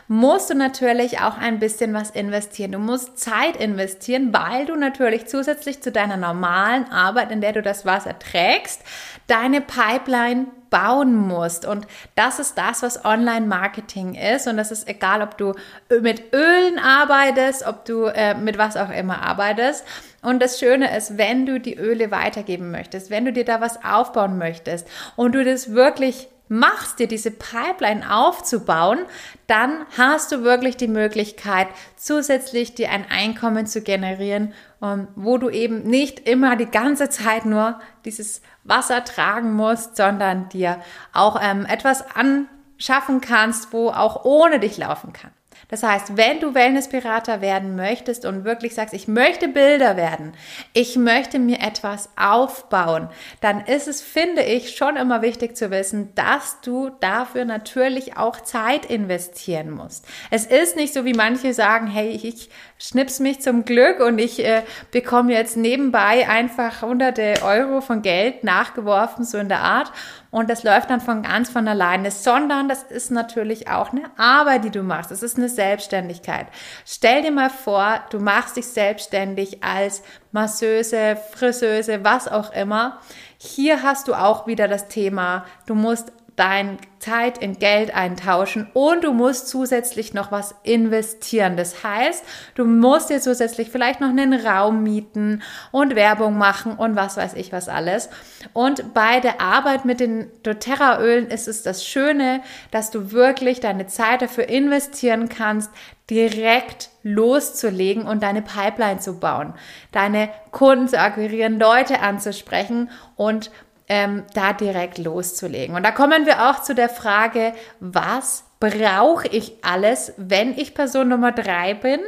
musst 0.08 0.48
du 0.48 0.54
natürlich 0.54 1.20
auch 1.20 1.36
ein 1.36 1.58
bisschen 1.58 1.92
was 1.92 2.08
investieren. 2.08 2.72
Du 2.72 2.78
musst 2.78 3.18
Zeit 3.18 3.56
investieren, 3.56 4.32
weil 4.32 4.64
du 4.64 4.74
natürlich 4.74 5.26
zusätzlich 5.26 5.82
zu 5.82 5.92
deiner 5.92 6.16
normalen 6.16 6.90
Arbeit, 6.90 7.30
in 7.30 7.42
der 7.42 7.52
du 7.52 7.60
das 7.60 7.84
Wasser 7.84 8.18
trägst, 8.18 8.80
deine 9.26 9.60
Pipeline 9.60 10.46
bauen 10.70 11.14
musst. 11.14 11.66
Und 11.66 11.86
das 12.14 12.38
ist 12.38 12.56
das, 12.56 12.82
was 12.82 13.04
Online-Marketing 13.04 14.14
ist. 14.14 14.48
Und 14.48 14.56
das 14.56 14.72
ist 14.72 14.88
egal, 14.88 15.20
ob 15.20 15.36
du 15.36 15.54
mit 16.00 16.32
Ölen 16.32 16.78
arbeitest, 16.78 17.66
ob 17.66 17.84
du 17.84 18.06
äh, 18.06 18.34
mit 18.34 18.56
was 18.56 18.78
auch 18.78 18.90
immer 18.90 19.22
arbeitest. 19.22 19.84
Und 20.22 20.40
das 20.40 20.60
Schöne 20.60 20.96
ist, 20.96 21.18
wenn 21.18 21.46
du 21.46 21.58
die 21.58 21.76
Öle 21.76 22.10
weitergeben 22.12 22.70
möchtest, 22.70 23.10
wenn 23.10 23.24
du 23.24 23.32
dir 23.32 23.44
da 23.44 23.60
was 23.60 23.84
aufbauen 23.84 24.38
möchtest 24.38 24.86
und 25.16 25.34
du 25.34 25.44
das 25.44 25.72
wirklich 25.72 26.28
machst, 26.48 26.98
dir 26.98 27.08
diese 27.08 27.30
Pipeline 27.30 28.14
aufzubauen, 28.14 29.00
dann 29.46 29.86
hast 29.96 30.30
du 30.30 30.44
wirklich 30.44 30.76
die 30.76 30.88
Möglichkeit, 30.88 31.66
zusätzlich 31.96 32.74
dir 32.74 32.90
ein 32.90 33.06
Einkommen 33.10 33.66
zu 33.66 33.80
generieren, 33.80 34.52
ähm, 34.82 35.08
wo 35.16 35.38
du 35.38 35.48
eben 35.48 35.82
nicht 35.82 36.28
immer 36.28 36.56
die 36.56 36.66
ganze 36.66 37.08
Zeit 37.08 37.46
nur 37.46 37.80
dieses 38.04 38.42
Wasser 38.64 39.04
tragen 39.04 39.54
musst, 39.54 39.96
sondern 39.96 40.48
dir 40.50 40.80
auch 41.12 41.40
ähm, 41.42 41.66
etwas 41.66 42.04
anschaffen 42.14 43.20
kannst, 43.20 43.72
wo 43.72 43.88
auch 43.88 44.24
ohne 44.24 44.60
dich 44.60 44.76
laufen 44.76 45.12
kann. 45.12 45.30
Das 45.72 45.82
heißt, 45.82 46.18
wenn 46.18 46.38
du 46.38 46.52
Wellnessberater 46.52 47.40
werden 47.40 47.76
möchtest 47.76 48.26
und 48.26 48.44
wirklich 48.44 48.74
sagst, 48.74 48.92
ich 48.92 49.08
möchte 49.08 49.48
Bilder 49.48 49.96
werden, 49.96 50.34
ich 50.74 50.96
möchte 50.96 51.38
mir 51.38 51.60
etwas 51.60 52.10
aufbauen, 52.14 53.08
dann 53.40 53.64
ist 53.64 53.88
es, 53.88 54.02
finde 54.02 54.42
ich, 54.42 54.76
schon 54.76 54.96
immer 54.96 55.22
wichtig 55.22 55.56
zu 55.56 55.70
wissen, 55.70 56.14
dass 56.14 56.60
du 56.60 56.90
dafür 57.00 57.46
natürlich 57.46 58.18
auch 58.18 58.42
Zeit 58.42 58.84
investieren 58.84 59.70
musst. 59.70 60.04
Es 60.30 60.44
ist 60.44 60.76
nicht 60.76 60.92
so, 60.92 61.06
wie 61.06 61.14
manche 61.14 61.54
sagen, 61.54 61.86
hey, 61.86 62.20
ich 62.22 62.50
schnips 62.82 63.20
mich 63.20 63.40
zum 63.40 63.64
Glück 63.64 64.00
und 64.00 64.18
ich 64.18 64.44
äh, 64.44 64.62
bekomme 64.90 65.32
jetzt 65.32 65.56
nebenbei 65.56 66.28
einfach 66.28 66.82
hunderte 66.82 67.34
Euro 67.44 67.80
von 67.80 68.02
Geld 68.02 68.42
nachgeworfen, 68.42 69.24
so 69.24 69.38
in 69.38 69.48
der 69.48 69.60
Art. 69.60 69.92
Und 70.32 70.50
das 70.50 70.64
läuft 70.64 70.90
dann 70.90 71.00
von 71.00 71.22
ganz 71.22 71.50
von 71.50 71.68
alleine, 71.68 72.10
sondern 72.10 72.68
das 72.68 72.82
ist 72.82 73.10
natürlich 73.10 73.68
auch 73.68 73.92
eine 73.92 74.10
Arbeit, 74.16 74.64
die 74.64 74.70
du 74.70 74.82
machst. 74.82 75.12
Das 75.12 75.22
ist 75.22 75.36
eine 75.36 75.48
Selbstständigkeit. 75.48 76.46
Stell 76.84 77.22
dir 77.22 77.30
mal 77.30 77.50
vor, 77.50 78.00
du 78.10 78.18
machst 78.18 78.56
dich 78.56 78.66
selbstständig 78.66 79.62
als 79.62 80.02
Masseuse, 80.32 81.16
Friseuse, 81.32 82.02
was 82.02 82.26
auch 82.26 82.52
immer. 82.52 82.98
Hier 83.38 83.82
hast 83.82 84.08
du 84.08 84.14
auch 84.14 84.46
wieder 84.46 84.66
das 84.66 84.88
Thema, 84.88 85.44
du 85.66 85.74
musst 85.74 86.12
dein 86.36 86.78
Zeit 86.98 87.38
in 87.38 87.58
Geld 87.58 87.94
eintauschen 87.94 88.70
und 88.74 89.04
du 89.04 89.12
musst 89.12 89.48
zusätzlich 89.48 90.14
noch 90.14 90.32
was 90.32 90.54
investieren. 90.62 91.56
Das 91.56 91.82
heißt, 91.82 92.24
du 92.54 92.64
musst 92.64 93.10
dir 93.10 93.20
zusätzlich 93.20 93.70
vielleicht 93.70 94.00
noch 94.00 94.08
einen 94.08 94.32
Raum 94.34 94.82
mieten 94.82 95.42
und 95.72 95.94
Werbung 95.94 96.38
machen 96.38 96.74
und 96.74 96.96
was 96.96 97.16
weiß 97.16 97.34
ich 97.34 97.52
was 97.52 97.68
alles. 97.68 98.08
Und 98.52 98.94
bei 98.94 99.20
der 99.20 99.40
Arbeit 99.40 99.84
mit 99.84 100.00
den 100.00 100.28
doTERRA-Ölen 100.42 101.26
ist 101.26 101.48
es 101.48 101.62
das 101.62 101.84
Schöne, 101.84 102.40
dass 102.70 102.90
du 102.90 103.12
wirklich 103.12 103.60
deine 103.60 103.86
Zeit 103.86 104.22
dafür 104.22 104.48
investieren 104.48 105.28
kannst, 105.28 105.70
direkt 106.08 106.90
loszulegen 107.02 108.06
und 108.06 108.22
deine 108.22 108.42
Pipeline 108.42 109.00
zu 109.00 109.18
bauen, 109.18 109.54
deine 109.92 110.30
Kunden 110.50 110.88
zu 110.88 110.98
akquirieren, 110.98 111.58
Leute 111.58 112.00
anzusprechen 112.00 112.90
und 113.16 113.50
ähm, 113.92 114.22
da 114.32 114.54
direkt 114.54 114.96
loszulegen. 114.96 115.76
Und 115.76 115.82
da 115.82 115.90
kommen 115.90 116.24
wir 116.24 116.48
auch 116.48 116.62
zu 116.62 116.74
der 116.74 116.88
Frage, 116.88 117.52
was 117.78 118.44
brauche 118.58 119.28
ich 119.28 119.52
alles, 119.60 120.14
wenn 120.16 120.56
ich 120.56 120.72
Person 120.72 121.10
Nummer 121.10 121.30
drei 121.30 121.74
bin 121.74 122.00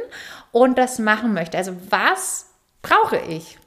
und 0.51 0.79
das 0.79 0.97
machen 0.97 1.35
möchte? 1.35 1.59
Also 1.59 1.75
was 1.91 2.47
brauche 2.81 3.17
ich? 3.17 3.59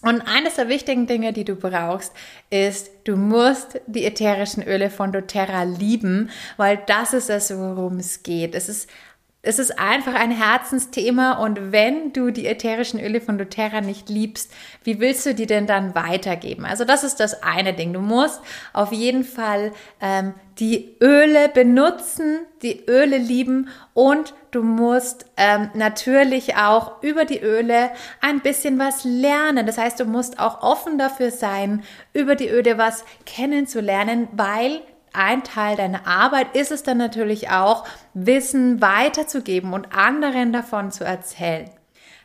Und 0.00 0.22
eines 0.22 0.54
der 0.54 0.70
wichtigen 0.70 1.06
Dinge, 1.06 1.34
die 1.34 1.44
du 1.44 1.56
brauchst, 1.56 2.14
ist, 2.48 2.90
du 3.04 3.16
musst 3.16 3.82
die 3.86 4.06
ätherischen 4.06 4.62
Öle 4.62 4.88
von 4.88 5.12
doTERRA 5.12 5.64
lieben, 5.64 6.30
weil 6.56 6.78
das 6.86 7.12
ist 7.12 7.28
es, 7.28 7.54
worum 7.54 7.98
es 7.98 8.22
geht. 8.22 8.54
Es 8.54 8.70
ist 8.70 8.88
es 9.48 9.58
ist 9.58 9.78
einfach 9.78 10.14
ein 10.14 10.30
Herzensthema 10.30 11.38
und 11.42 11.72
wenn 11.72 12.12
du 12.12 12.30
die 12.30 12.44
ätherischen 12.44 13.00
Öle 13.00 13.22
von 13.22 13.38
doTERRA 13.38 13.80
nicht 13.80 14.10
liebst, 14.10 14.52
wie 14.84 15.00
willst 15.00 15.24
du 15.24 15.34
die 15.34 15.46
denn 15.46 15.66
dann 15.66 15.94
weitergeben? 15.94 16.66
Also 16.66 16.84
das 16.84 17.02
ist 17.02 17.18
das 17.18 17.42
eine 17.42 17.72
Ding. 17.72 17.94
Du 17.94 18.00
musst 18.00 18.42
auf 18.74 18.92
jeden 18.92 19.24
Fall 19.24 19.72
ähm, 20.02 20.34
die 20.58 20.96
Öle 21.00 21.48
benutzen, 21.48 22.40
die 22.60 22.84
Öle 22.90 23.16
lieben 23.16 23.70
und 23.94 24.34
du 24.50 24.62
musst 24.62 25.24
ähm, 25.38 25.70
natürlich 25.72 26.56
auch 26.56 27.02
über 27.02 27.24
die 27.24 27.40
Öle 27.40 27.88
ein 28.20 28.40
bisschen 28.40 28.78
was 28.78 29.04
lernen. 29.04 29.64
Das 29.64 29.78
heißt, 29.78 29.98
du 29.98 30.04
musst 30.04 30.38
auch 30.38 30.60
offen 30.60 30.98
dafür 30.98 31.30
sein, 31.30 31.84
über 32.12 32.34
die 32.34 32.50
Öle 32.50 32.76
was 32.76 33.02
kennenzulernen, 33.24 34.28
weil 34.32 34.82
ein 35.12 35.44
Teil 35.44 35.76
deiner 35.76 36.06
Arbeit 36.06 36.54
ist 36.54 36.70
es 36.70 36.82
dann 36.82 36.98
natürlich 36.98 37.50
auch, 37.50 37.84
Wissen 38.14 38.80
weiterzugeben 38.80 39.72
und 39.72 39.94
anderen 39.94 40.52
davon 40.52 40.90
zu 40.90 41.04
erzählen. 41.04 41.70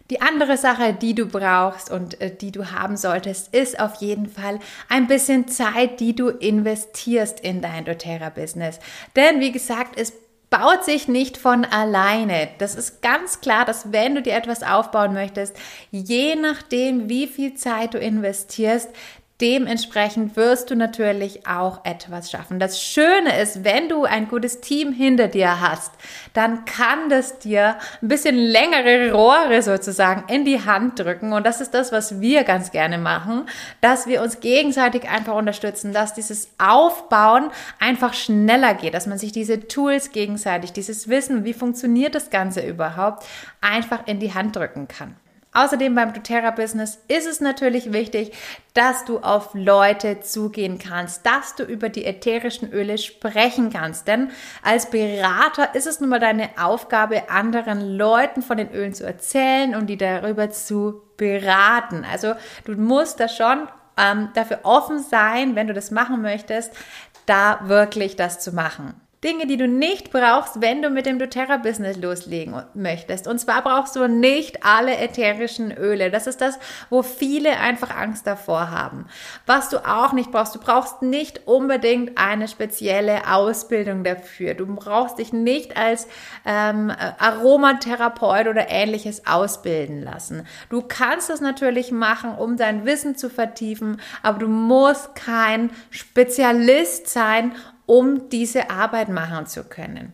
Die 0.09 0.21
andere 0.21 0.57
Sache, 0.57 0.93
die 0.93 1.15
du 1.15 1.25
brauchst 1.25 1.89
und 1.89 2.19
äh, 2.19 2.35
die 2.35 2.51
du 2.51 2.71
haben 2.71 2.97
solltest, 2.97 3.55
ist 3.55 3.79
auf 3.79 3.95
jeden 3.95 4.27
Fall 4.27 4.59
ein 4.89 5.07
bisschen 5.07 5.47
Zeit, 5.47 5.99
die 5.99 6.15
du 6.15 6.29
investierst 6.29 7.39
in 7.39 7.61
dein 7.61 7.85
doTERRA-Business. 7.85 8.79
Denn 9.15 9.39
wie 9.39 9.51
gesagt, 9.51 9.97
es 9.97 10.13
baut 10.49 10.83
sich 10.83 11.07
nicht 11.07 11.37
von 11.37 11.65
alleine. 11.65 12.47
Das 12.59 12.75
ist 12.75 13.01
ganz 13.01 13.41
klar, 13.41 13.65
dass 13.65 13.91
wenn 13.91 14.13
du 14.13 14.21
dir 14.21 14.33
etwas 14.33 14.61
aufbauen 14.61 15.13
möchtest, 15.13 15.55
je 15.89 16.35
nachdem, 16.35 17.09
wie 17.09 17.25
viel 17.25 17.55
Zeit 17.55 17.95
du 17.95 17.97
investierst, 17.97 18.89
Dementsprechend 19.43 20.37
wirst 20.37 20.71
du 20.71 20.75
natürlich 20.77 21.45
auch 21.45 21.83
etwas 21.83 22.31
schaffen. 22.31 22.59
Das 22.59 22.81
Schöne 22.81 23.41
ist, 23.41 23.65
wenn 23.65 23.89
du 23.89 24.05
ein 24.05 24.29
gutes 24.29 24.61
Team 24.61 24.93
hinter 24.93 25.27
dir 25.27 25.59
hast, 25.59 25.91
dann 26.31 26.63
kann 26.63 27.09
das 27.09 27.39
dir 27.39 27.75
ein 28.01 28.07
bisschen 28.07 28.37
längere 28.37 29.11
Rohre 29.11 29.61
sozusagen 29.61 30.33
in 30.33 30.45
die 30.45 30.63
Hand 30.63 30.97
drücken. 30.97 31.33
Und 31.33 31.45
das 31.45 31.59
ist 31.59 31.73
das, 31.73 31.91
was 31.91 32.21
wir 32.21 32.45
ganz 32.45 32.71
gerne 32.71 32.97
machen, 32.97 33.45
dass 33.81 34.07
wir 34.07 34.21
uns 34.21 34.39
gegenseitig 34.39 35.09
einfach 35.09 35.35
unterstützen, 35.35 35.91
dass 35.91 36.13
dieses 36.13 36.49
Aufbauen 36.57 37.51
einfach 37.81 38.13
schneller 38.13 38.75
geht, 38.75 38.93
dass 38.93 39.07
man 39.07 39.17
sich 39.17 39.33
diese 39.33 39.67
Tools 39.67 40.13
gegenseitig, 40.13 40.71
dieses 40.71 41.09
Wissen, 41.09 41.43
wie 41.43 41.53
funktioniert 41.53 42.15
das 42.15 42.29
Ganze 42.29 42.65
überhaupt, 42.65 43.25
einfach 43.59 44.07
in 44.07 44.21
die 44.21 44.33
Hand 44.33 44.55
drücken 44.55 44.87
kann. 44.87 45.17
Außerdem 45.53 45.93
beim 45.93 46.13
doTERRA-Business 46.13 46.99
ist 47.07 47.27
es 47.27 47.41
natürlich 47.41 47.93
wichtig, 47.93 48.33
dass 48.73 49.05
du 49.05 49.19
auf 49.19 49.51
Leute 49.53 50.21
zugehen 50.21 50.79
kannst, 50.79 51.25
dass 51.25 51.55
du 51.55 51.63
über 51.63 51.89
die 51.89 52.05
ätherischen 52.05 52.71
Öle 52.71 52.97
sprechen 52.97 53.71
kannst. 53.71 54.07
Denn 54.07 54.31
als 54.63 54.89
Berater 54.89 55.75
ist 55.75 55.87
es 55.87 55.99
nun 55.99 56.09
mal 56.09 56.19
deine 56.19 56.49
Aufgabe, 56.59 57.29
anderen 57.29 57.97
Leuten 57.97 58.41
von 58.41 58.57
den 58.57 58.71
Ölen 58.71 58.93
zu 58.93 59.05
erzählen 59.05 59.75
und 59.75 59.87
die 59.87 59.97
darüber 59.97 60.49
zu 60.49 61.03
beraten. 61.17 62.05
Also 62.09 62.33
du 62.65 62.73
musst 62.73 63.19
da 63.19 63.29
schon 63.29 63.67
ähm, 63.97 64.29
dafür 64.33 64.61
offen 64.63 64.99
sein, 64.99 65.55
wenn 65.55 65.67
du 65.67 65.73
das 65.73 65.91
machen 65.91 66.21
möchtest, 66.21 66.73
da 67.25 67.59
wirklich 67.65 68.15
das 68.15 68.39
zu 68.39 68.53
machen. 68.53 69.02
Dinge, 69.23 69.47
die 69.47 69.57
du 69.57 69.67
nicht 69.67 70.11
brauchst, 70.11 70.61
wenn 70.61 70.81
du 70.81 70.89
mit 70.89 71.05
dem 71.05 71.19
doTERRA-Business 71.19 71.97
loslegen 71.97 72.61
möchtest. 72.73 73.27
Und 73.27 73.39
zwar 73.39 73.61
brauchst 73.61 73.95
du 73.95 74.07
nicht 74.07 74.65
alle 74.65 74.97
ätherischen 74.97 75.71
Öle. 75.71 76.11
Das 76.11 76.27
ist 76.27 76.41
das, 76.41 76.59
wo 76.89 77.01
viele 77.03 77.57
einfach 77.59 77.95
Angst 77.95 78.27
davor 78.27 78.69
haben. 78.71 79.05
Was 79.45 79.69
du 79.69 79.77
auch 79.87 80.13
nicht 80.13 80.31
brauchst, 80.31 80.55
du 80.55 80.59
brauchst 80.59 81.01
nicht 81.01 81.47
unbedingt 81.47 82.17
eine 82.17 82.47
spezielle 82.47 83.31
Ausbildung 83.31 84.03
dafür. 84.03 84.53
Du 84.53 84.65
brauchst 84.65 85.19
dich 85.19 85.31
nicht 85.31 85.77
als 85.77 86.07
ähm, 86.45 86.91
Aromatherapeut 87.19 88.47
oder 88.47 88.69
ähnliches 88.69 89.25
ausbilden 89.25 90.01
lassen. 90.01 90.45
Du 90.69 90.81
kannst 90.81 91.29
das 91.29 91.41
natürlich 91.41 91.91
machen, 91.91 92.35
um 92.35 92.57
dein 92.57 92.85
Wissen 92.85 93.15
zu 93.15 93.29
vertiefen, 93.29 94.01
aber 94.21 94.39
du 94.39 94.47
musst 94.47 95.15
kein 95.15 95.69
Spezialist 95.89 97.07
sein, 97.07 97.53
um 97.85 98.29
diese 98.29 98.69
Arbeit 98.69 99.09
machen 99.09 99.45
zu 99.45 99.63
können. 99.63 100.13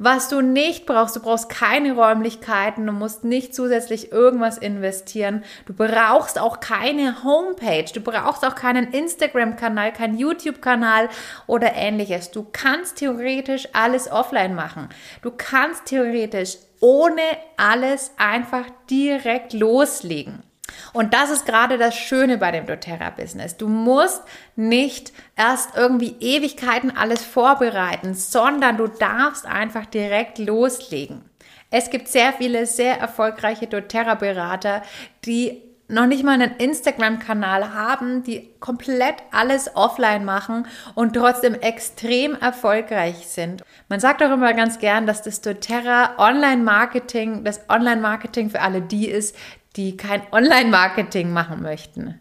Was 0.00 0.28
du 0.28 0.40
nicht 0.42 0.86
brauchst, 0.86 1.16
du 1.16 1.20
brauchst 1.20 1.48
keine 1.48 1.94
Räumlichkeiten, 1.94 2.86
du 2.86 2.92
musst 2.92 3.24
nicht 3.24 3.52
zusätzlich 3.52 4.12
irgendwas 4.12 4.56
investieren, 4.56 5.42
du 5.66 5.74
brauchst 5.74 6.38
auch 6.38 6.60
keine 6.60 7.24
Homepage, 7.24 7.92
du 7.92 8.00
brauchst 8.00 8.46
auch 8.46 8.54
keinen 8.54 8.92
Instagram-Kanal, 8.92 9.92
keinen 9.92 10.16
YouTube-Kanal 10.16 11.08
oder 11.48 11.74
ähnliches. 11.74 12.30
Du 12.30 12.46
kannst 12.52 12.98
theoretisch 12.98 13.68
alles 13.72 14.08
offline 14.08 14.54
machen. 14.54 14.88
Du 15.22 15.32
kannst 15.36 15.86
theoretisch 15.86 16.58
ohne 16.78 17.22
alles 17.56 18.12
einfach 18.18 18.66
direkt 18.88 19.52
loslegen. 19.52 20.44
Und 20.92 21.14
das 21.14 21.30
ist 21.30 21.46
gerade 21.46 21.78
das 21.78 21.96
Schöne 21.96 22.38
bei 22.38 22.50
dem 22.50 22.66
doTERRA-Business. 22.66 23.56
Du 23.56 23.68
musst 23.68 24.22
nicht 24.56 25.12
erst 25.36 25.76
irgendwie 25.76 26.16
Ewigkeiten 26.20 26.96
alles 26.96 27.24
vorbereiten, 27.24 28.14
sondern 28.14 28.76
du 28.76 28.86
darfst 28.86 29.46
einfach 29.46 29.86
direkt 29.86 30.38
loslegen. 30.38 31.22
Es 31.70 31.90
gibt 31.90 32.08
sehr 32.08 32.32
viele 32.32 32.66
sehr 32.66 32.98
erfolgreiche 32.98 33.66
doTERRA-Berater, 33.66 34.82
die 35.24 35.62
noch 35.88 36.06
nicht 36.06 36.22
mal 36.22 36.32
einen 36.32 36.56
Instagram-Kanal 36.56 37.72
haben, 37.72 38.22
die 38.22 38.50
komplett 38.60 39.16
alles 39.30 39.74
offline 39.74 40.24
machen 40.24 40.66
und 40.94 41.14
trotzdem 41.14 41.54
extrem 41.54 42.34
erfolgreich 42.34 43.26
sind. 43.26 43.62
Man 43.88 43.98
sagt 43.98 44.22
auch 44.22 44.30
immer 44.30 44.52
ganz 44.52 44.78
gern, 44.78 45.06
dass 45.06 45.22
das 45.22 45.40
doTERRA 45.40 46.18
Online-Marketing, 46.18 47.42
das 47.42 47.68
Online-Marketing 47.70 48.50
für 48.50 48.60
alle 48.60 48.82
die 48.82 49.08
ist, 49.08 49.34
die 49.78 49.96
kein 49.96 50.22
Online-Marketing 50.32 51.32
machen 51.32 51.62
möchten. 51.62 52.20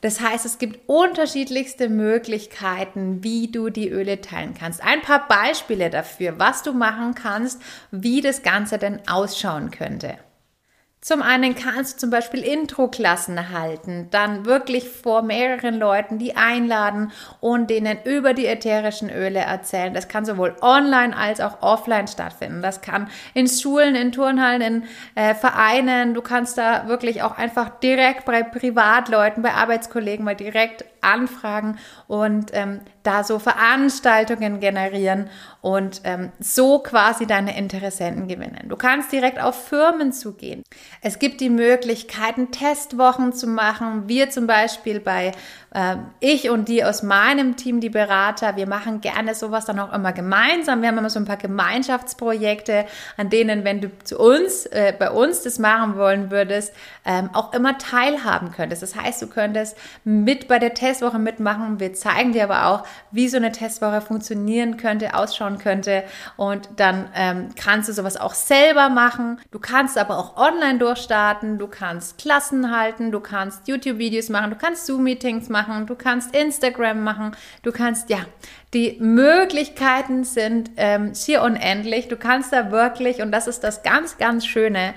Das 0.00 0.20
heißt, 0.20 0.46
es 0.46 0.58
gibt 0.58 0.88
unterschiedlichste 0.88 1.88
Möglichkeiten, 1.88 3.22
wie 3.22 3.52
du 3.52 3.70
die 3.70 3.88
Öle 3.88 4.20
teilen 4.20 4.54
kannst. 4.54 4.82
Ein 4.82 5.02
paar 5.02 5.28
Beispiele 5.28 5.90
dafür, 5.90 6.38
was 6.38 6.62
du 6.62 6.72
machen 6.72 7.14
kannst, 7.14 7.60
wie 7.90 8.20
das 8.20 8.42
Ganze 8.42 8.78
denn 8.78 9.00
ausschauen 9.08 9.70
könnte. 9.70 10.18
Zum 11.04 11.20
einen 11.20 11.56
kannst 11.56 11.94
du 11.94 11.98
zum 12.02 12.10
Beispiel 12.10 12.44
Intro-Klassen 12.44 13.50
halten, 13.50 14.06
dann 14.12 14.46
wirklich 14.46 14.88
vor 14.88 15.22
mehreren 15.22 15.76
Leuten 15.76 16.18
die 16.18 16.36
einladen 16.36 17.10
und 17.40 17.70
denen 17.70 17.98
über 18.04 18.34
die 18.34 18.46
ätherischen 18.46 19.10
Öle 19.10 19.40
erzählen. 19.40 19.94
Das 19.94 20.06
kann 20.06 20.24
sowohl 20.24 20.54
online 20.60 21.16
als 21.16 21.40
auch 21.40 21.60
offline 21.60 22.06
stattfinden. 22.06 22.62
Das 22.62 22.82
kann 22.82 23.10
in 23.34 23.48
Schulen, 23.48 23.96
in 23.96 24.12
Turnhallen, 24.12 24.62
in 24.62 24.84
äh, 25.16 25.34
Vereinen. 25.34 26.14
Du 26.14 26.22
kannst 26.22 26.56
da 26.56 26.86
wirklich 26.86 27.24
auch 27.24 27.36
einfach 27.36 27.80
direkt 27.80 28.24
bei 28.24 28.44
Privatleuten, 28.44 29.42
bei 29.42 29.54
Arbeitskollegen 29.54 30.24
mal 30.24 30.36
direkt 30.36 30.84
anfragen 31.02 31.78
und 32.06 32.50
ähm, 32.54 32.80
da 33.02 33.24
so 33.24 33.38
Veranstaltungen 33.38 34.60
generieren 34.60 35.28
und 35.60 36.00
ähm, 36.04 36.32
so 36.38 36.78
quasi 36.78 37.26
deine 37.26 37.56
Interessenten 37.56 38.28
gewinnen. 38.28 38.68
Du 38.68 38.76
kannst 38.76 39.12
direkt 39.12 39.40
auf 39.40 39.68
Firmen 39.68 40.12
zugehen. 40.12 40.62
Es 41.00 41.18
gibt 41.18 41.40
die 41.40 41.50
Möglichkeiten, 41.50 42.50
Testwochen 42.50 43.32
zu 43.32 43.46
machen. 43.46 44.08
Wir 44.08 44.30
zum 44.30 44.46
Beispiel 44.46 45.00
bei 45.00 45.32
äh, 45.74 45.96
ich 46.20 46.50
und 46.50 46.68
die 46.68 46.84
aus 46.84 47.02
meinem 47.02 47.56
Team, 47.56 47.80
die 47.80 47.90
Berater, 47.90 48.56
wir 48.56 48.66
machen 48.66 49.00
gerne 49.00 49.34
sowas 49.34 49.64
dann 49.64 49.78
auch 49.78 49.92
immer 49.92 50.12
gemeinsam. 50.12 50.82
Wir 50.82 50.88
haben 50.88 50.98
immer 50.98 51.10
so 51.10 51.18
ein 51.18 51.24
paar 51.24 51.36
Gemeinschaftsprojekte, 51.36 52.86
an 53.16 53.30
denen, 53.30 53.64
wenn 53.64 53.80
du 53.80 53.90
zu 54.04 54.18
uns, 54.18 54.66
äh, 54.66 54.92
bei 54.98 55.10
uns 55.10 55.42
das 55.42 55.58
machen 55.58 55.96
wollen 55.96 56.30
würdest, 56.30 56.74
ähm, 57.04 57.30
auch 57.32 57.52
immer 57.52 57.78
teilhaben 57.78 58.52
könntest. 58.52 58.82
Das 58.82 58.96
heißt, 58.96 59.22
du 59.22 59.26
könntest 59.28 59.76
mit 60.04 60.48
bei 60.48 60.58
der 60.58 60.74
Testwoche 60.92 61.18
mitmachen. 61.18 61.78
Wir 61.78 61.94
zeigen 61.94 62.32
dir 62.32 62.44
aber 62.44 62.66
auch, 62.66 62.86
wie 63.10 63.28
so 63.28 63.36
eine 63.36 63.52
Testwoche 63.52 64.00
funktionieren 64.00 64.76
könnte, 64.76 65.14
ausschauen 65.14 65.58
könnte. 65.58 66.04
Und 66.36 66.68
dann 66.76 67.08
ähm, 67.14 67.48
kannst 67.54 67.88
du 67.88 67.92
sowas 67.92 68.16
auch 68.16 68.34
selber 68.34 68.88
machen. 68.88 69.40
Du 69.50 69.58
kannst 69.58 69.98
aber 69.98 70.18
auch 70.18 70.36
online 70.36 70.78
durchstarten. 70.78 71.58
Du 71.58 71.68
kannst 71.68 72.18
Klassen 72.18 72.76
halten. 72.76 73.12
Du 73.12 73.20
kannst 73.20 73.68
YouTube-Videos 73.68 74.28
machen. 74.30 74.50
Du 74.50 74.56
kannst 74.56 74.86
Zoom-Meetings 74.86 75.48
machen 75.48 75.86
du 75.92 75.96
kannst 75.96 76.34
Instagram 76.34 77.04
machen, 77.04 77.36
du 77.62 77.72
kannst, 77.72 78.08
ja, 78.10 78.18
die 78.74 78.96
Möglichkeiten 79.00 80.24
sind 80.24 80.70
ähm, 80.76 81.14
schier 81.14 81.42
unendlich. 81.42 82.08
Du 82.08 82.16
kannst 82.16 82.52
da 82.52 82.70
wirklich, 82.70 83.20
und 83.20 83.30
das 83.30 83.46
ist 83.46 83.62
das 83.62 83.82
ganz, 83.82 84.16
ganz 84.16 84.46
Schöne, 84.46 84.94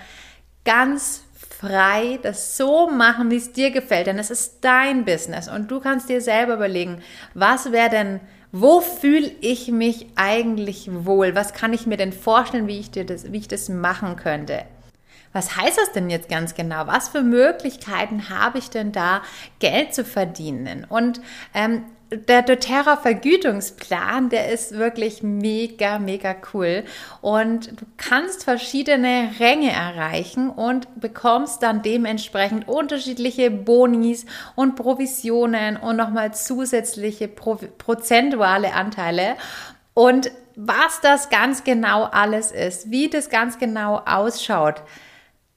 ganz 0.63 1.24
frei 1.65 2.19
das 2.21 2.57
so 2.57 2.89
machen, 2.89 3.31
wie 3.31 3.37
es 3.37 3.51
dir 3.51 3.71
gefällt. 3.71 4.07
Denn 4.07 4.19
es 4.19 4.31
ist 4.31 4.59
dein 4.61 5.05
Business 5.05 5.47
und 5.47 5.69
du 5.71 5.79
kannst 5.79 6.09
dir 6.09 6.21
selber 6.21 6.55
überlegen, 6.55 7.01
was 7.33 7.71
wäre 7.71 7.89
denn 7.89 8.19
wo 8.57 8.79
fühle 8.79 9.29
ich 9.41 9.69
mich 9.69 10.07
eigentlich 10.15 10.89
wohl? 10.89 11.35
Was 11.35 11.51
kann 11.51 11.73
ich 11.73 11.87
mir 11.87 11.97
denn 11.97 12.13
vorstellen, 12.13 12.67
wie 12.67 12.79
ich, 12.79 12.89
dir 12.89 13.05
das, 13.05 13.33
wie 13.33 13.39
ich 13.39 13.49
das 13.49 13.67
machen 13.67 14.15
könnte? 14.15 14.63
Was 15.33 15.57
heißt 15.57 15.77
das 15.77 15.91
denn 15.91 16.09
jetzt 16.09 16.29
ganz 16.29 16.55
genau? 16.55 16.87
Was 16.87 17.09
für 17.09 17.21
Möglichkeiten 17.21 18.29
habe 18.29 18.57
ich 18.59 18.69
denn 18.69 18.93
da, 18.93 19.23
Geld 19.59 19.93
zu 19.93 20.05
verdienen? 20.05 20.85
Und 20.87 21.19
ähm, 21.53 21.83
der 22.11 22.43
doTERRA 22.43 22.97
Vergütungsplan, 22.97 24.29
der 24.29 24.51
ist 24.51 24.77
wirklich 24.77 25.23
mega, 25.23 25.99
mega 25.99 26.35
cool. 26.53 26.83
Und 27.21 27.79
du 27.79 27.85
kannst 27.97 28.43
verschiedene 28.43 29.31
Ränge 29.39 29.71
erreichen 29.71 30.49
und 30.49 30.99
bekommst 30.99 31.63
dann 31.63 31.81
dementsprechend 31.81 32.67
unterschiedliche 32.67 33.49
Bonis 33.49 34.25
und 34.55 34.75
Provisionen 34.75 35.77
und 35.77 35.97
nochmal 35.97 36.33
zusätzliche 36.33 37.27
Pro 37.27 37.55
prozentuale 37.77 38.73
Anteile. 38.73 39.35
Und 39.93 40.31
was 40.55 41.01
das 41.01 41.29
ganz 41.29 41.63
genau 41.63 42.03
alles 42.03 42.51
ist, 42.51 42.91
wie 42.91 43.09
das 43.09 43.29
ganz 43.29 43.57
genau 43.57 44.01
ausschaut, 44.05 44.81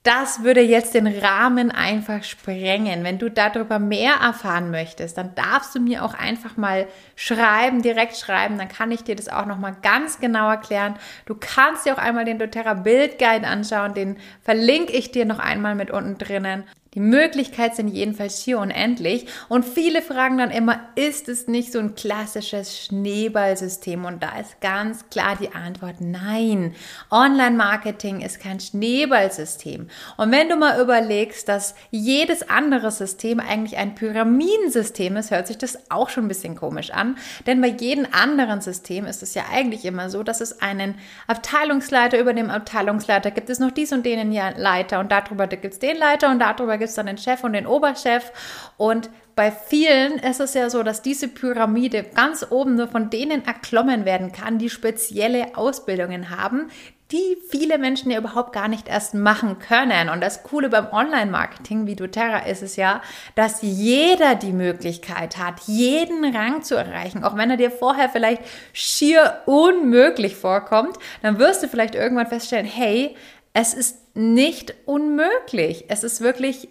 das 0.08 0.42
würde 0.42 0.62
jetzt 0.62 0.94
den 0.94 1.06
Rahmen 1.06 1.70
einfach 1.70 2.24
sprengen. 2.24 3.04
Wenn 3.04 3.18
du 3.18 3.30
darüber 3.30 3.78
mehr 3.78 4.14
erfahren 4.14 4.70
möchtest, 4.70 5.18
dann 5.18 5.34
darfst 5.34 5.74
du 5.74 5.80
mir 5.80 6.02
auch 6.02 6.14
einfach 6.14 6.56
mal 6.56 6.86
schreiben, 7.14 7.82
direkt 7.82 8.16
schreiben, 8.16 8.56
dann 8.56 8.68
kann 8.68 8.90
ich 8.90 9.04
dir 9.04 9.16
das 9.16 9.28
auch 9.28 9.44
noch 9.44 9.58
mal 9.58 9.76
ganz 9.82 10.18
genau 10.18 10.48
erklären. 10.48 10.94
Du 11.26 11.36
kannst 11.38 11.84
dir 11.84 11.92
auch 11.92 11.98
einmal 11.98 12.24
den 12.24 12.38
doTERRA 12.38 12.72
Bildguide 12.72 13.46
anschauen, 13.46 13.92
den 13.92 14.16
verlinke 14.40 14.94
ich 14.94 15.12
dir 15.12 15.26
noch 15.26 15.40
einmal 15.40 15.74
mit 15.74 15.90
unten 15.90 16.16
drinnen. 16.16 16.64
Die 16.98 17.04
Möglichkeiten 17.04 17.76
sind 17.76 17.88
jedenfalls 17.88 18.40
hier 18.40 18.58
unendlich 18.58 19.28
und 19.48 19.64
viele 19.64 20.02
fragen 20.02 20.36
dann 20.36 20.50
immer, 20.50 20.80
ist 20.96 21.28
es 21.28 21.46
nicht 21.46 21.70
so 21.70 21.78
ein 21.78 21.94
klassisches 21.94 22.76
Schneeballsystem? 22.76 24.04
Und 24.04 24.20
da 24.20 24.36
ist 24.36 24.60
ganz 24.60 25.08
klar 25.08 25.36
die 25.40 25.54
Antwort 25.54 26.00
nein. 26.00 26.74
Online-Marketing 27.12 28.20
ist 28.20 28.40
kein 28.40 28.58
Schneeballsystem. 28.58 29.86
Und 30.16 30.32
wenn 30.32 30.48
du 30.48 30.56
mal 30.56 30.80
überlegst, 30.80 31.48
dass 31.48 31.76
jedes 31.92 32.50
andere 32.50 32.90
System 32.90 33.38
eigentlich 33.38 33.76
ein 33.76 33.94
Pyramidensystem 33.94 35.16
ist, 35.18 35.30
hört 35.30 35.46
sich 35.46 35.58
das 35.58 35.78
auch 35.92 36.08
schon 36.08 36.24
ein 36.24 36.28
bisschen 36.28 36.56
komisch 36.56 36.90
an. 36.90 37.16
Denn 37.46 37.60
bei 37.60 37.68
jedem 37.68 38.08
anderen 38.10 38.60
System 38.60 39.06
ist 39.06 39.22
es 39.22 39.34
ja 39.34 39.44
eigentlich 39.52 39.84
immer 39.84 40.10
so, 40.10 40.24
dass 40.24 40.40
es 40.40 40.60
einen 40.60 40.96
Abteilungsleiter 41.28 42.18
über 42.18 42.34
dem 42.34 42.50
Abteilungsleiter 42.50 43.30
gibt 43.30 43.50
es 43.50 43.60
noch 43.60 43.70
dies 43.70 43.92
und 43.92 44.04
den 44.04 44.32
Leiter 44.32 44.98
und 44.98 45.12
darüber 45.12 45.46
gibt 45.46 45.74
es 45.74 45.78
den 45.78 45.96
Leiter 45.96 46.28
und 46.32 46.40
darüber 46.40 46.76
gibt 46.76 46.87
es 46.88 46.94
dann 46.94 47.06
den 47.06 47.18
Chef 47.18 47.44
und 47.44 47.52
den 47.52 47.66
Oberchef. 47.66 48.32
Und 48.76 49.10
bei 49.36 49.52
vielen 49.52 50.18
ist 50.18 50.40
es 50.40 50.54
ja 50.54 50.68
so, 50.68 50.82
dass 50.82 51.00
diese 51.00 51.28
Pyramide 51.28 52.02
ganz 52.02 52.44
oben 52.50 52.74
nur 52.74 52.88
von 52.88 53.08
denen 53.08 53.44
erklommen 53.44 54.04
werden 54.04 54.32
kann, 54.32 54.58
die 54.58 54.70
spezielle 54.70 55.56
Ausbildungen 55.56 56.30
haben, 56.30 56.70
die 57.10 57.38
viele 57.48 57.78
Menschen 57.78 58.10
ja 58.10 58.18
überhaupt 58.18 58.52
gar 58.52 58.68
nicht 58.68 58.88
erst 58.88 59.14
machen 59.14 59.58
können. 59.58 60.10
Und 60.10 60.20
das 60.20 60.42
Coole 60.42 60.68
beim 60.68 60.88
Online-Marketing 60.92 61.86
wie 61.86 61.96
doTERRA 61.96 62.40
ist 62.40 62.62
es 62.62 62.76
ja, 62.76 63.00
dass 63.34 63.62
jeder 63.62 64.34
die 64.34 64.52
Möglichkeit 64.52 65.38
hat, 65.38 65.60
jeden 65.66 66.24
Rang 66.36 66.62
zu 66.62 66.74
erreichen. 66.74 67.24
Auch 67.24 67.36
wenn 67.36 67.50
er 67.50 67.56
dir 67.56 67.70
vorher 67.70 68.10
vielleicht 68.10 68.42
schier 68.72 69.38
unmöglich 69.46 70.36
vorkommt, 70.36 70.98
dann 71.22 71.38
wirst 71.38 71.62
du 71.62 71.68
vielleicht 71.68 71.94
irgendwann 71.94 72.26
feststellen, 72.26 72.66
hey, 72.66 73.16
es 73.54 73.72
ist 73.72 74.14
nicht 74.14 74.74
unmöglich. 74.84 75.86
Es 75.88 76.04
ist 76.04 76.20
wirklich 76.20 76.68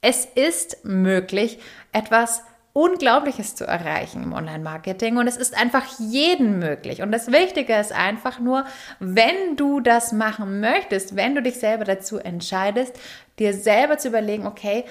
es 0.00 0.24
ist 0.24 0.84
möglich, 0.84 1.58
etwas 1.92 2.42
Unglaubliches 2.72 3.56
zu 3.56 3.64
erreichen 3.64 4.22
im 4.22 4.32
Online-Marketing 4.32 5.16
und 5.16 5.26
es 5.26 5.36
ist 5.36 5.58
einfach 5.58 5.84
jeden 5.98 6.60
möglich. 6.60 7.02
Und 7.02 7.10
das 7.10 7.32
Wichtige 7.32 7.74
ist 7.74 7.92
einfach 7.92 8.38
nur, 8.38 8.64
wenn 9.00 9.56
du 9.56 9.80
das 9.80 10.12
machen 10.12 10.60
möchtest, 10.60 11.16
wenn 11.16 11.34
du 11.34 11.42
dich 11.42 11.58
selber 11.58 11.84
dazu 11.84 12.18
entscheidest, 12.18 12.96
dir 13.40 13.54
selber 13.54 13.98
zu 13.98 14.08
überlegen, 14.08 14.46
okay, 14.46 14.84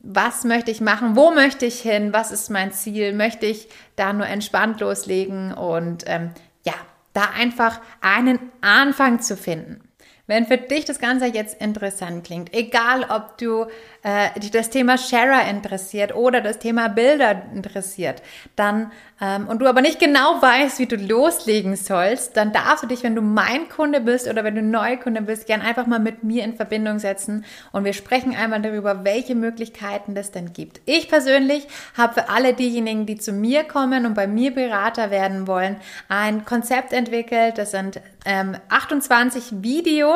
was 0.00 0.44
möchte 0.44 0.70
ich 0.70 0.82
machen, 0.82 1.16
wo 1.16 1.30
möchte 1.30 1.64
ich 1.64 1.80
hin, 1.80 2.12
was 2.12 2.30
ist 2.30 2.50
mein 2.50 2.70
Ziel, 2.70 3.14
möchte 3.14 3.46
ich 3.46 3.68
da 3.96 4.12
nur 4.12 4.26
entspannt 4.26 4.80
loslegen 4.80 5.52
und 5.54 6.04
ähm, 6.06 6.32
ja, 6.64 6.74
da 7.14 7.30
einfach 7.34 7.80
einen 8.02 8.38
Anfang 8.60 9.20
zu 9.20 9.38
finden. 9.38 9.85
Wenn 10.26 10.46
für 10.46 10.56
dich 10.58 10.84
das 10.84 10.98
Ganze 10.98 11.26
jetzt 11.26 11.60
interessant 11.60 12.24
klingt, 12.24 12.52
egal 12.52 13.06
ob 13.08 13.38
du 13.38 13.66
äh, 14.02 14.38
dich 14.40 14.50
das 14.50 14.70
Thema 14.70 14.98
Sharer 14.98 15.48
interessiert 15.48 16.14
oder 16.14 16.40
das 16.40 16.58
Thema 16.58 16.88
Bilder 16.88 17.42
interessiert, 17.54 18.22
dann 18.56 18.90
ähm, 19.20 19.46
und 19.48 19.60
du 19.60 19.66
aber 19.66 19.80
nicht 19.80 20.00
genau 20.00 20.42
weißt, 20.42 20.78
wie 20.78 20.86
du 20.86 20.96
loslegen 20.96 21.76
sollst, 21.76 22.36
dann 22.36 22.52
darfst 22.52 22.82
du 22.82 22.88
dich, 22.88 23.02
wenn 23.02 23.14
du 23.14 23.22
mein 23.22 23.68
Kunde 23.68 24.00
bist 24.00 24.26
oder 24.28 24.42
wenn 24.42 24.56
du 24.56 24.62
neuer 24.62 24.96
Kunde 24.96 25.22
bist, 25.22 25.46
gern 25.46 25.62
einfach 25.62 25.86
mal 25.86 26.00
mit 26.00 26.24
mir 26.24 26.44
in 26.44 26.56
Verbindung 26.56 26.98
setzen 26.98 27.44
und 27.72 27.84
wir 27.84 27.92
sprechen 27.92 28.34
einmal 28.34 28.60
darüber, 28.60 29.04
welche 29.04 29.34
Möglichkeiten 29.34 30.14
das 30.14 30.32
denn 30.32 30.52
gibt. 30.52 30.80
Ich 30.86 31.08
persönlich 31.08 31.68
habe 31.96 32.14
für 32.14 32.28
alle 32.28 32.52
diejenigen, 32.52 33.06
die 33.06 33.16
zu 33.16 33.32
mir 33.32 33.64
kommen 33.64 34.06
und 34.06 34.14
bei 34.14 34.26
mir 34.26 34.52
Berater 34.52 35.10
werden 35.10 35.46
wollen, 35.46 35.76
ein 36.08 36.44
Konzept 36.44 36.92
entwickelt. 36.92 37.58
Das 37.58 37.70
sind 37.70 38.00
ähm, 38.24 38.56
28 38.68 39.62
Videos 39.62 40.15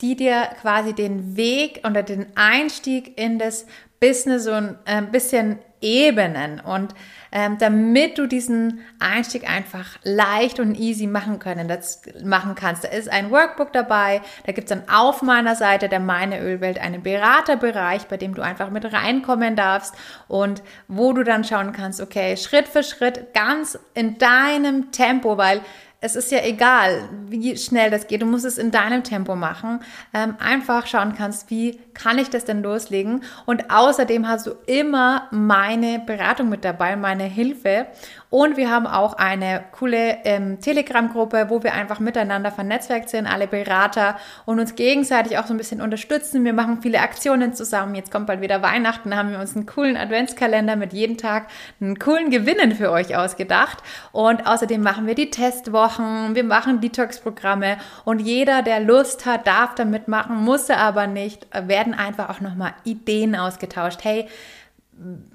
die 0.00 0.16
dir 0.16 0.48
quasi 0.60 0.92
den 0.92 1.36
Weg 1.36 1.82
oder 1.88 2.02
den 2.02 2.26
Einstieg 2.34 3.18
in 3.18 3.38
das 3.38 3.66
Business 4.00 4.44
so 4.44 4.52
ein 4.52 4.78
äh, 4.84 5.02
bisschen 5.02 5.58
ebenen 5.80 6.60
und 6.60 6.94
ähm, 7.32 7.56
damit 7.58 8.18
du 8.18 8.26
diesen 8.26 8.80
Einstieg 9.00 9.48
einfach 9.48 9.98
leicht 10.02 10.60
und 10.60 10.74
easy 10.74 11.06
machen 11.06 11.38
können, 11.38 11.66
das 11.66 12.02
machen 12.22 12.54
kannst. 12.54 12.84
Da 12.84 12.88
ist 12.88 13.10
ein 13.10 13.30
Workbook 13.30 13.72
dabei, 13.72 14.20
da 14.44 14.52
gibt 14.52 14.70
es 14.70 14.78
dann 14.78 14.88
auf 14.88 15.22
meiner 15.22 15.56
Seite 15.56 15.88
der 15.88 16.00
Meine 16.00 16.40
Ölwelt 16.40 16.78
einen 16.78 17.02
Beraterbereich, 17.02 18.06
bei 18.06 18.16
dem 18.16 18.34
du 18.34 18.42
einfach 18.42 18.70
mit 18.70 18.92
reinkommen 18.92 19.56
darfst 19.56 19.94
und 20.28 20.62
wo 20.88 21.12
du 21.12 21.24
dann 21.24 21.42
schauen 21.44 21.72
kannst, 21.72 22.00
okay, 22.00 22.36
Schritt 22.36 22.68
für 22.68 22.82
Schritt, 22.82 23.32
ganz 23.34 23.78
in 23.94 24.18
deinem 24.18 24.92
Tempo, 24.92 25.38
weil 25.38 25.62
es 26.04 26.16
ist 26.16 26.32
ja 26.32 26.40
egal, 26.42 27.08
wie 27.28 27.56
schnell 27.56 27.88
das 27.88 28.08
geht. 28.08 28.22
Du 28.22 28.26
musst 28.26 28.44
es 28.44 28.58
in 28.58 28.72
deinem 28.72 29.04
Tempo 29.04 29.36
machen. 29.36 29.78
Ähm, 30.12 30.34
einfach 30.40 30.88
schauen 30.88 31.14
kannst, 31.16 31.48
wie 31.48 31.78
kann 31.94 32.18
ich 32.18 32.28
das 32.28 32.44
denn 32.44 32.60
loslegen? 32.60 33.22
Und 33.46 33.70
außerdem 33.70 34.26
hast 34.26 34.48
du 34.48 34.50
immer 34.66 35.28
meine 35.30 36.00
Beratung 36.00 36.48
mit 36.48 36.64
dabei, 36.64 36.96
meine 36.96 37.24
Hilfe. 37.24 37.86
Und 38.32 38.56
wir 38.56 38.70
haben 38.70 38.86
auch 38.86 39.12
eine 39.12 39.62
coole 39.72 40.16
ähm, 40.24 40.58
Telegram-Gruppe, 40.58 41.50
wo 41.50 41.62
wir 41.62 41.74
einfach 41.74 42.00
miteinander 42.00 42.50
vernetzwerkt 42.50 43.10
sind, 43.10 43.26
alle 43.26 43.46
Berater 43.46 44.16
und 44.46 44.58
uns 44.58 44.74
gegenseitig 44.74 45.36
auch 45.36 45.44
so 45.44 45.52
ein 45.52 45.58
bisschen 45.58 45.82
unterstützen. 45.82 46.42
Wir 46.42 46.54
machen 46.54 46.80
viele 46.80 47.00
Aktionen 47.00 47.52
zusammen. 47.52 47.94
Jetzt 47.94 48.10
kommt 48.10 48.26
bald 48.26 48.40
wieder 48.40 48.62
Weihnachten, 48.62 49.14
haben 49.14 49.32
wir 49.32 49.38
uns 49.38 49.54
einen 49.54 49.66
coolen 49.66 49.98
Adventskalender 49.98 50.76
mit 50.76 50.94
jeden 50.94 51.18
Tag 51.18 51.48
einen 51.78 51.98
coolen 51.98 52.30
Gewinnen 52.30 52.72
für 52.74 52.90
euch 52.90 53.14
ausgedacht. 53.14 53.82
Und 54.12 54.46
außerdem 54.46 54.80
machen 54.82 55.06
wir 55.06 55.14
die 55.14 55.28
Testwochen, 55.28 56.34
wir 56.34 56.44
machen 56.44 56.80
Detox-Programme 56.80 57.76
und 58.06 58.20
jeder, 58.20 58.62
der 58.62 58.80
Lust 58.80 59.26
hat, 59.26 59.46
darf 59.46 59.74
da 59.74 59.84
mitmachen, 59.84 60.36
muss 60.36 60.70
er 60.70 60.78
aber 60.78 61.06
nicht, 61.06 61.46
werden 61.52 61.92
einfach 61.92 62.30
auch 62.30 62.40
nochmal 62.40 62.72
Ideen 62.84 63.36
ausgetauscht. 63.36 63.98
Hey, 64.04 64.26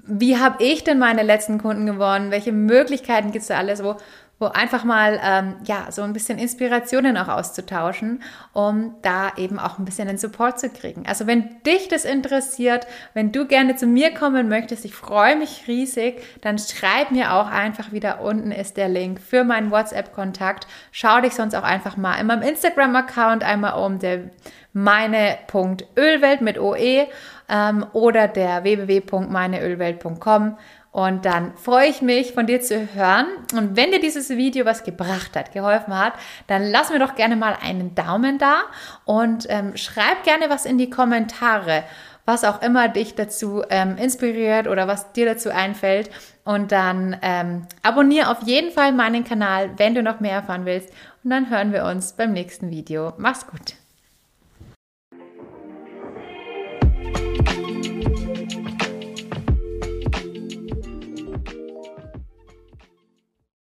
wie 0.06 0.38
habe 0.38 0.62
ich 0.64 0.84
denn 0.84 0.98
meine 0.98 1.22
letzten 1.22 1.58
Kunden 1.58 1.86
gewonnen? 1.86 2.30
Welche 2.30 2.52
Möglichkeiten 2.52 3.32
gibt 3.32 3.42
es 3.42 3.48
da 3.48 3.58
alles, 3.58 3.82
wo, 3.82 3.96
wo 4.38 4.46
einfach 4.46 4.84
mal 4.84 5.20
ähm, 5.22 5.56
ja 5.64 5.90
so 5.90 6.02
ein 6.02 6.12
bisschen 6.12 6.38
Inspirationen 6.38 7.16
auch 7.16 7.28
auszutauschen, 7.28 8.22
um 8.52 8.94
da 9.02 9.32
eben 9.36 9.58
auch 9.58 9.78
ein 9.78 9.84
bisschen 9.84 10.08
den 10.08 10.18
Support 10.18 10.60
zu 10.60 10.70
kriegen. 10.70 11.06
Also 11.06 11.26
wenn 11.26 11.62
dich 11.66 11.88
das 11.88 12.04
interessiert, 12.04 12.86
wenn 13.14 13.32
du 13.32 13.46
gerne 13.46 13.76
zu 13.76 13.86
mir 13.86 14.14
kommen 14.14 14.48
möchtest, 14.48 14.84
ich 14.84 14.94
freue 14.94 15.36
mich 15.36 15.64
riesig, 15.66 16.22
dann 16.40 16.58
schreib 16.58 17.10
mir 17.10 17.34
auch 17.34 17.48
einfach 17.48 17.92
wieder 17.92 18.20
unten 18.20 18.52
ist 18.52 18.76
der 18.76 18.88
Link 18.88 19.20
für 19.20 19.44
meinen 19.44 19.70
WhatsApp-Kontakt. 19.70 20.66
Schau 20.92 21.20
dich 21.20 21.34
sonst 21.34 21.54
auch 21.54 21.64
einfach 21.64 21.96
mal 21.96 22.14
in 22.14 22.26
meinem 22.26 22.42
Instagram-Account 22.42 23.42
einmal 23.42 23.74
um, 23.84 23.98
der 23.98 24.30
meine.ölwelt 24.72 26.40
mit 26.40 26.58
OE 26.58 27.08
ähm, 27.48 27.86
oder 27.92 28.28
der 28.28 28.62
www.meineölwelt.com. 28.62 30.56
Und 30.90 31.24
dann 31.26 31.54
freue 31.56 31.88
ich 31.88 32.02
mich, 32.02 32.32
von 32.32 32.46
dir 32.46 32.60
zu 32.60 32.94
hören. 32.94 33.26
Und 33.52 33.76
wenn 33.76 33.90
dir 33.90 34.00
dieses 34.00 34.30
Video 34.30 34.64
was 34.64 34.84
gebracht 34.84 35.36
hat, 35.36 35.52
geholfen 35.52 35.96
hat, 35.96 36.14
dann 36.46 36.64
lass 36.64 36.90
mir 36.90 36.98
doch 36.98 37.14
gerne 37.14 37.36
mal 37.36 37.56
einen 37.62 37.94
Daumen 37.94 38.38
da 38.38 38.62
und 39.04 39.46
ähm, 39.48 39.76
schreib 39.76 40.24
gerne 40.24 40.48
was 40.48 40.64
in 40.64 40.78
die 40.78 40.90
Kommentare, 40.90 41.84
was 42.24 42.44
auch 42.44 42.62
immer 42.62 42.88
dich 42.88 43.14
dazu 43.14 43.62
ähm, 43.70 43.96
inspiriert 43.96 44.66
oder 44.66 44.88
was 44.88 45.12
dir 45.12 45.26
dazu 45.26 45.50
einfällt. 45.50 46.10
Und 46.44 46.72
dann 46.72 47.16
ähm, 47.20 47.66
abonniere 47.82 48.30
auf 48.30 48.42
jeden 48.44 48.70
Fall 48.70 48.92
meinen 48.92 49.24
Kanal, 49.24 49.70
wenn 49.76 49.94
du 49.94 50.02
noch 50.02 50.20
mehr 50.20 50.32
erfahren 50.32 50.64
willst. 50.64 50.90
Und 51.22 51.30
dann 51.30 51.50
hören 51.50 51.72
wir 51.72 51.84
uns 51.84 52.14
beim 52.14 52.32
nächsten 52.32 52.70
Video. 52.70 53.12
Mach's 53.18 53.46
gut. 53.46 53.87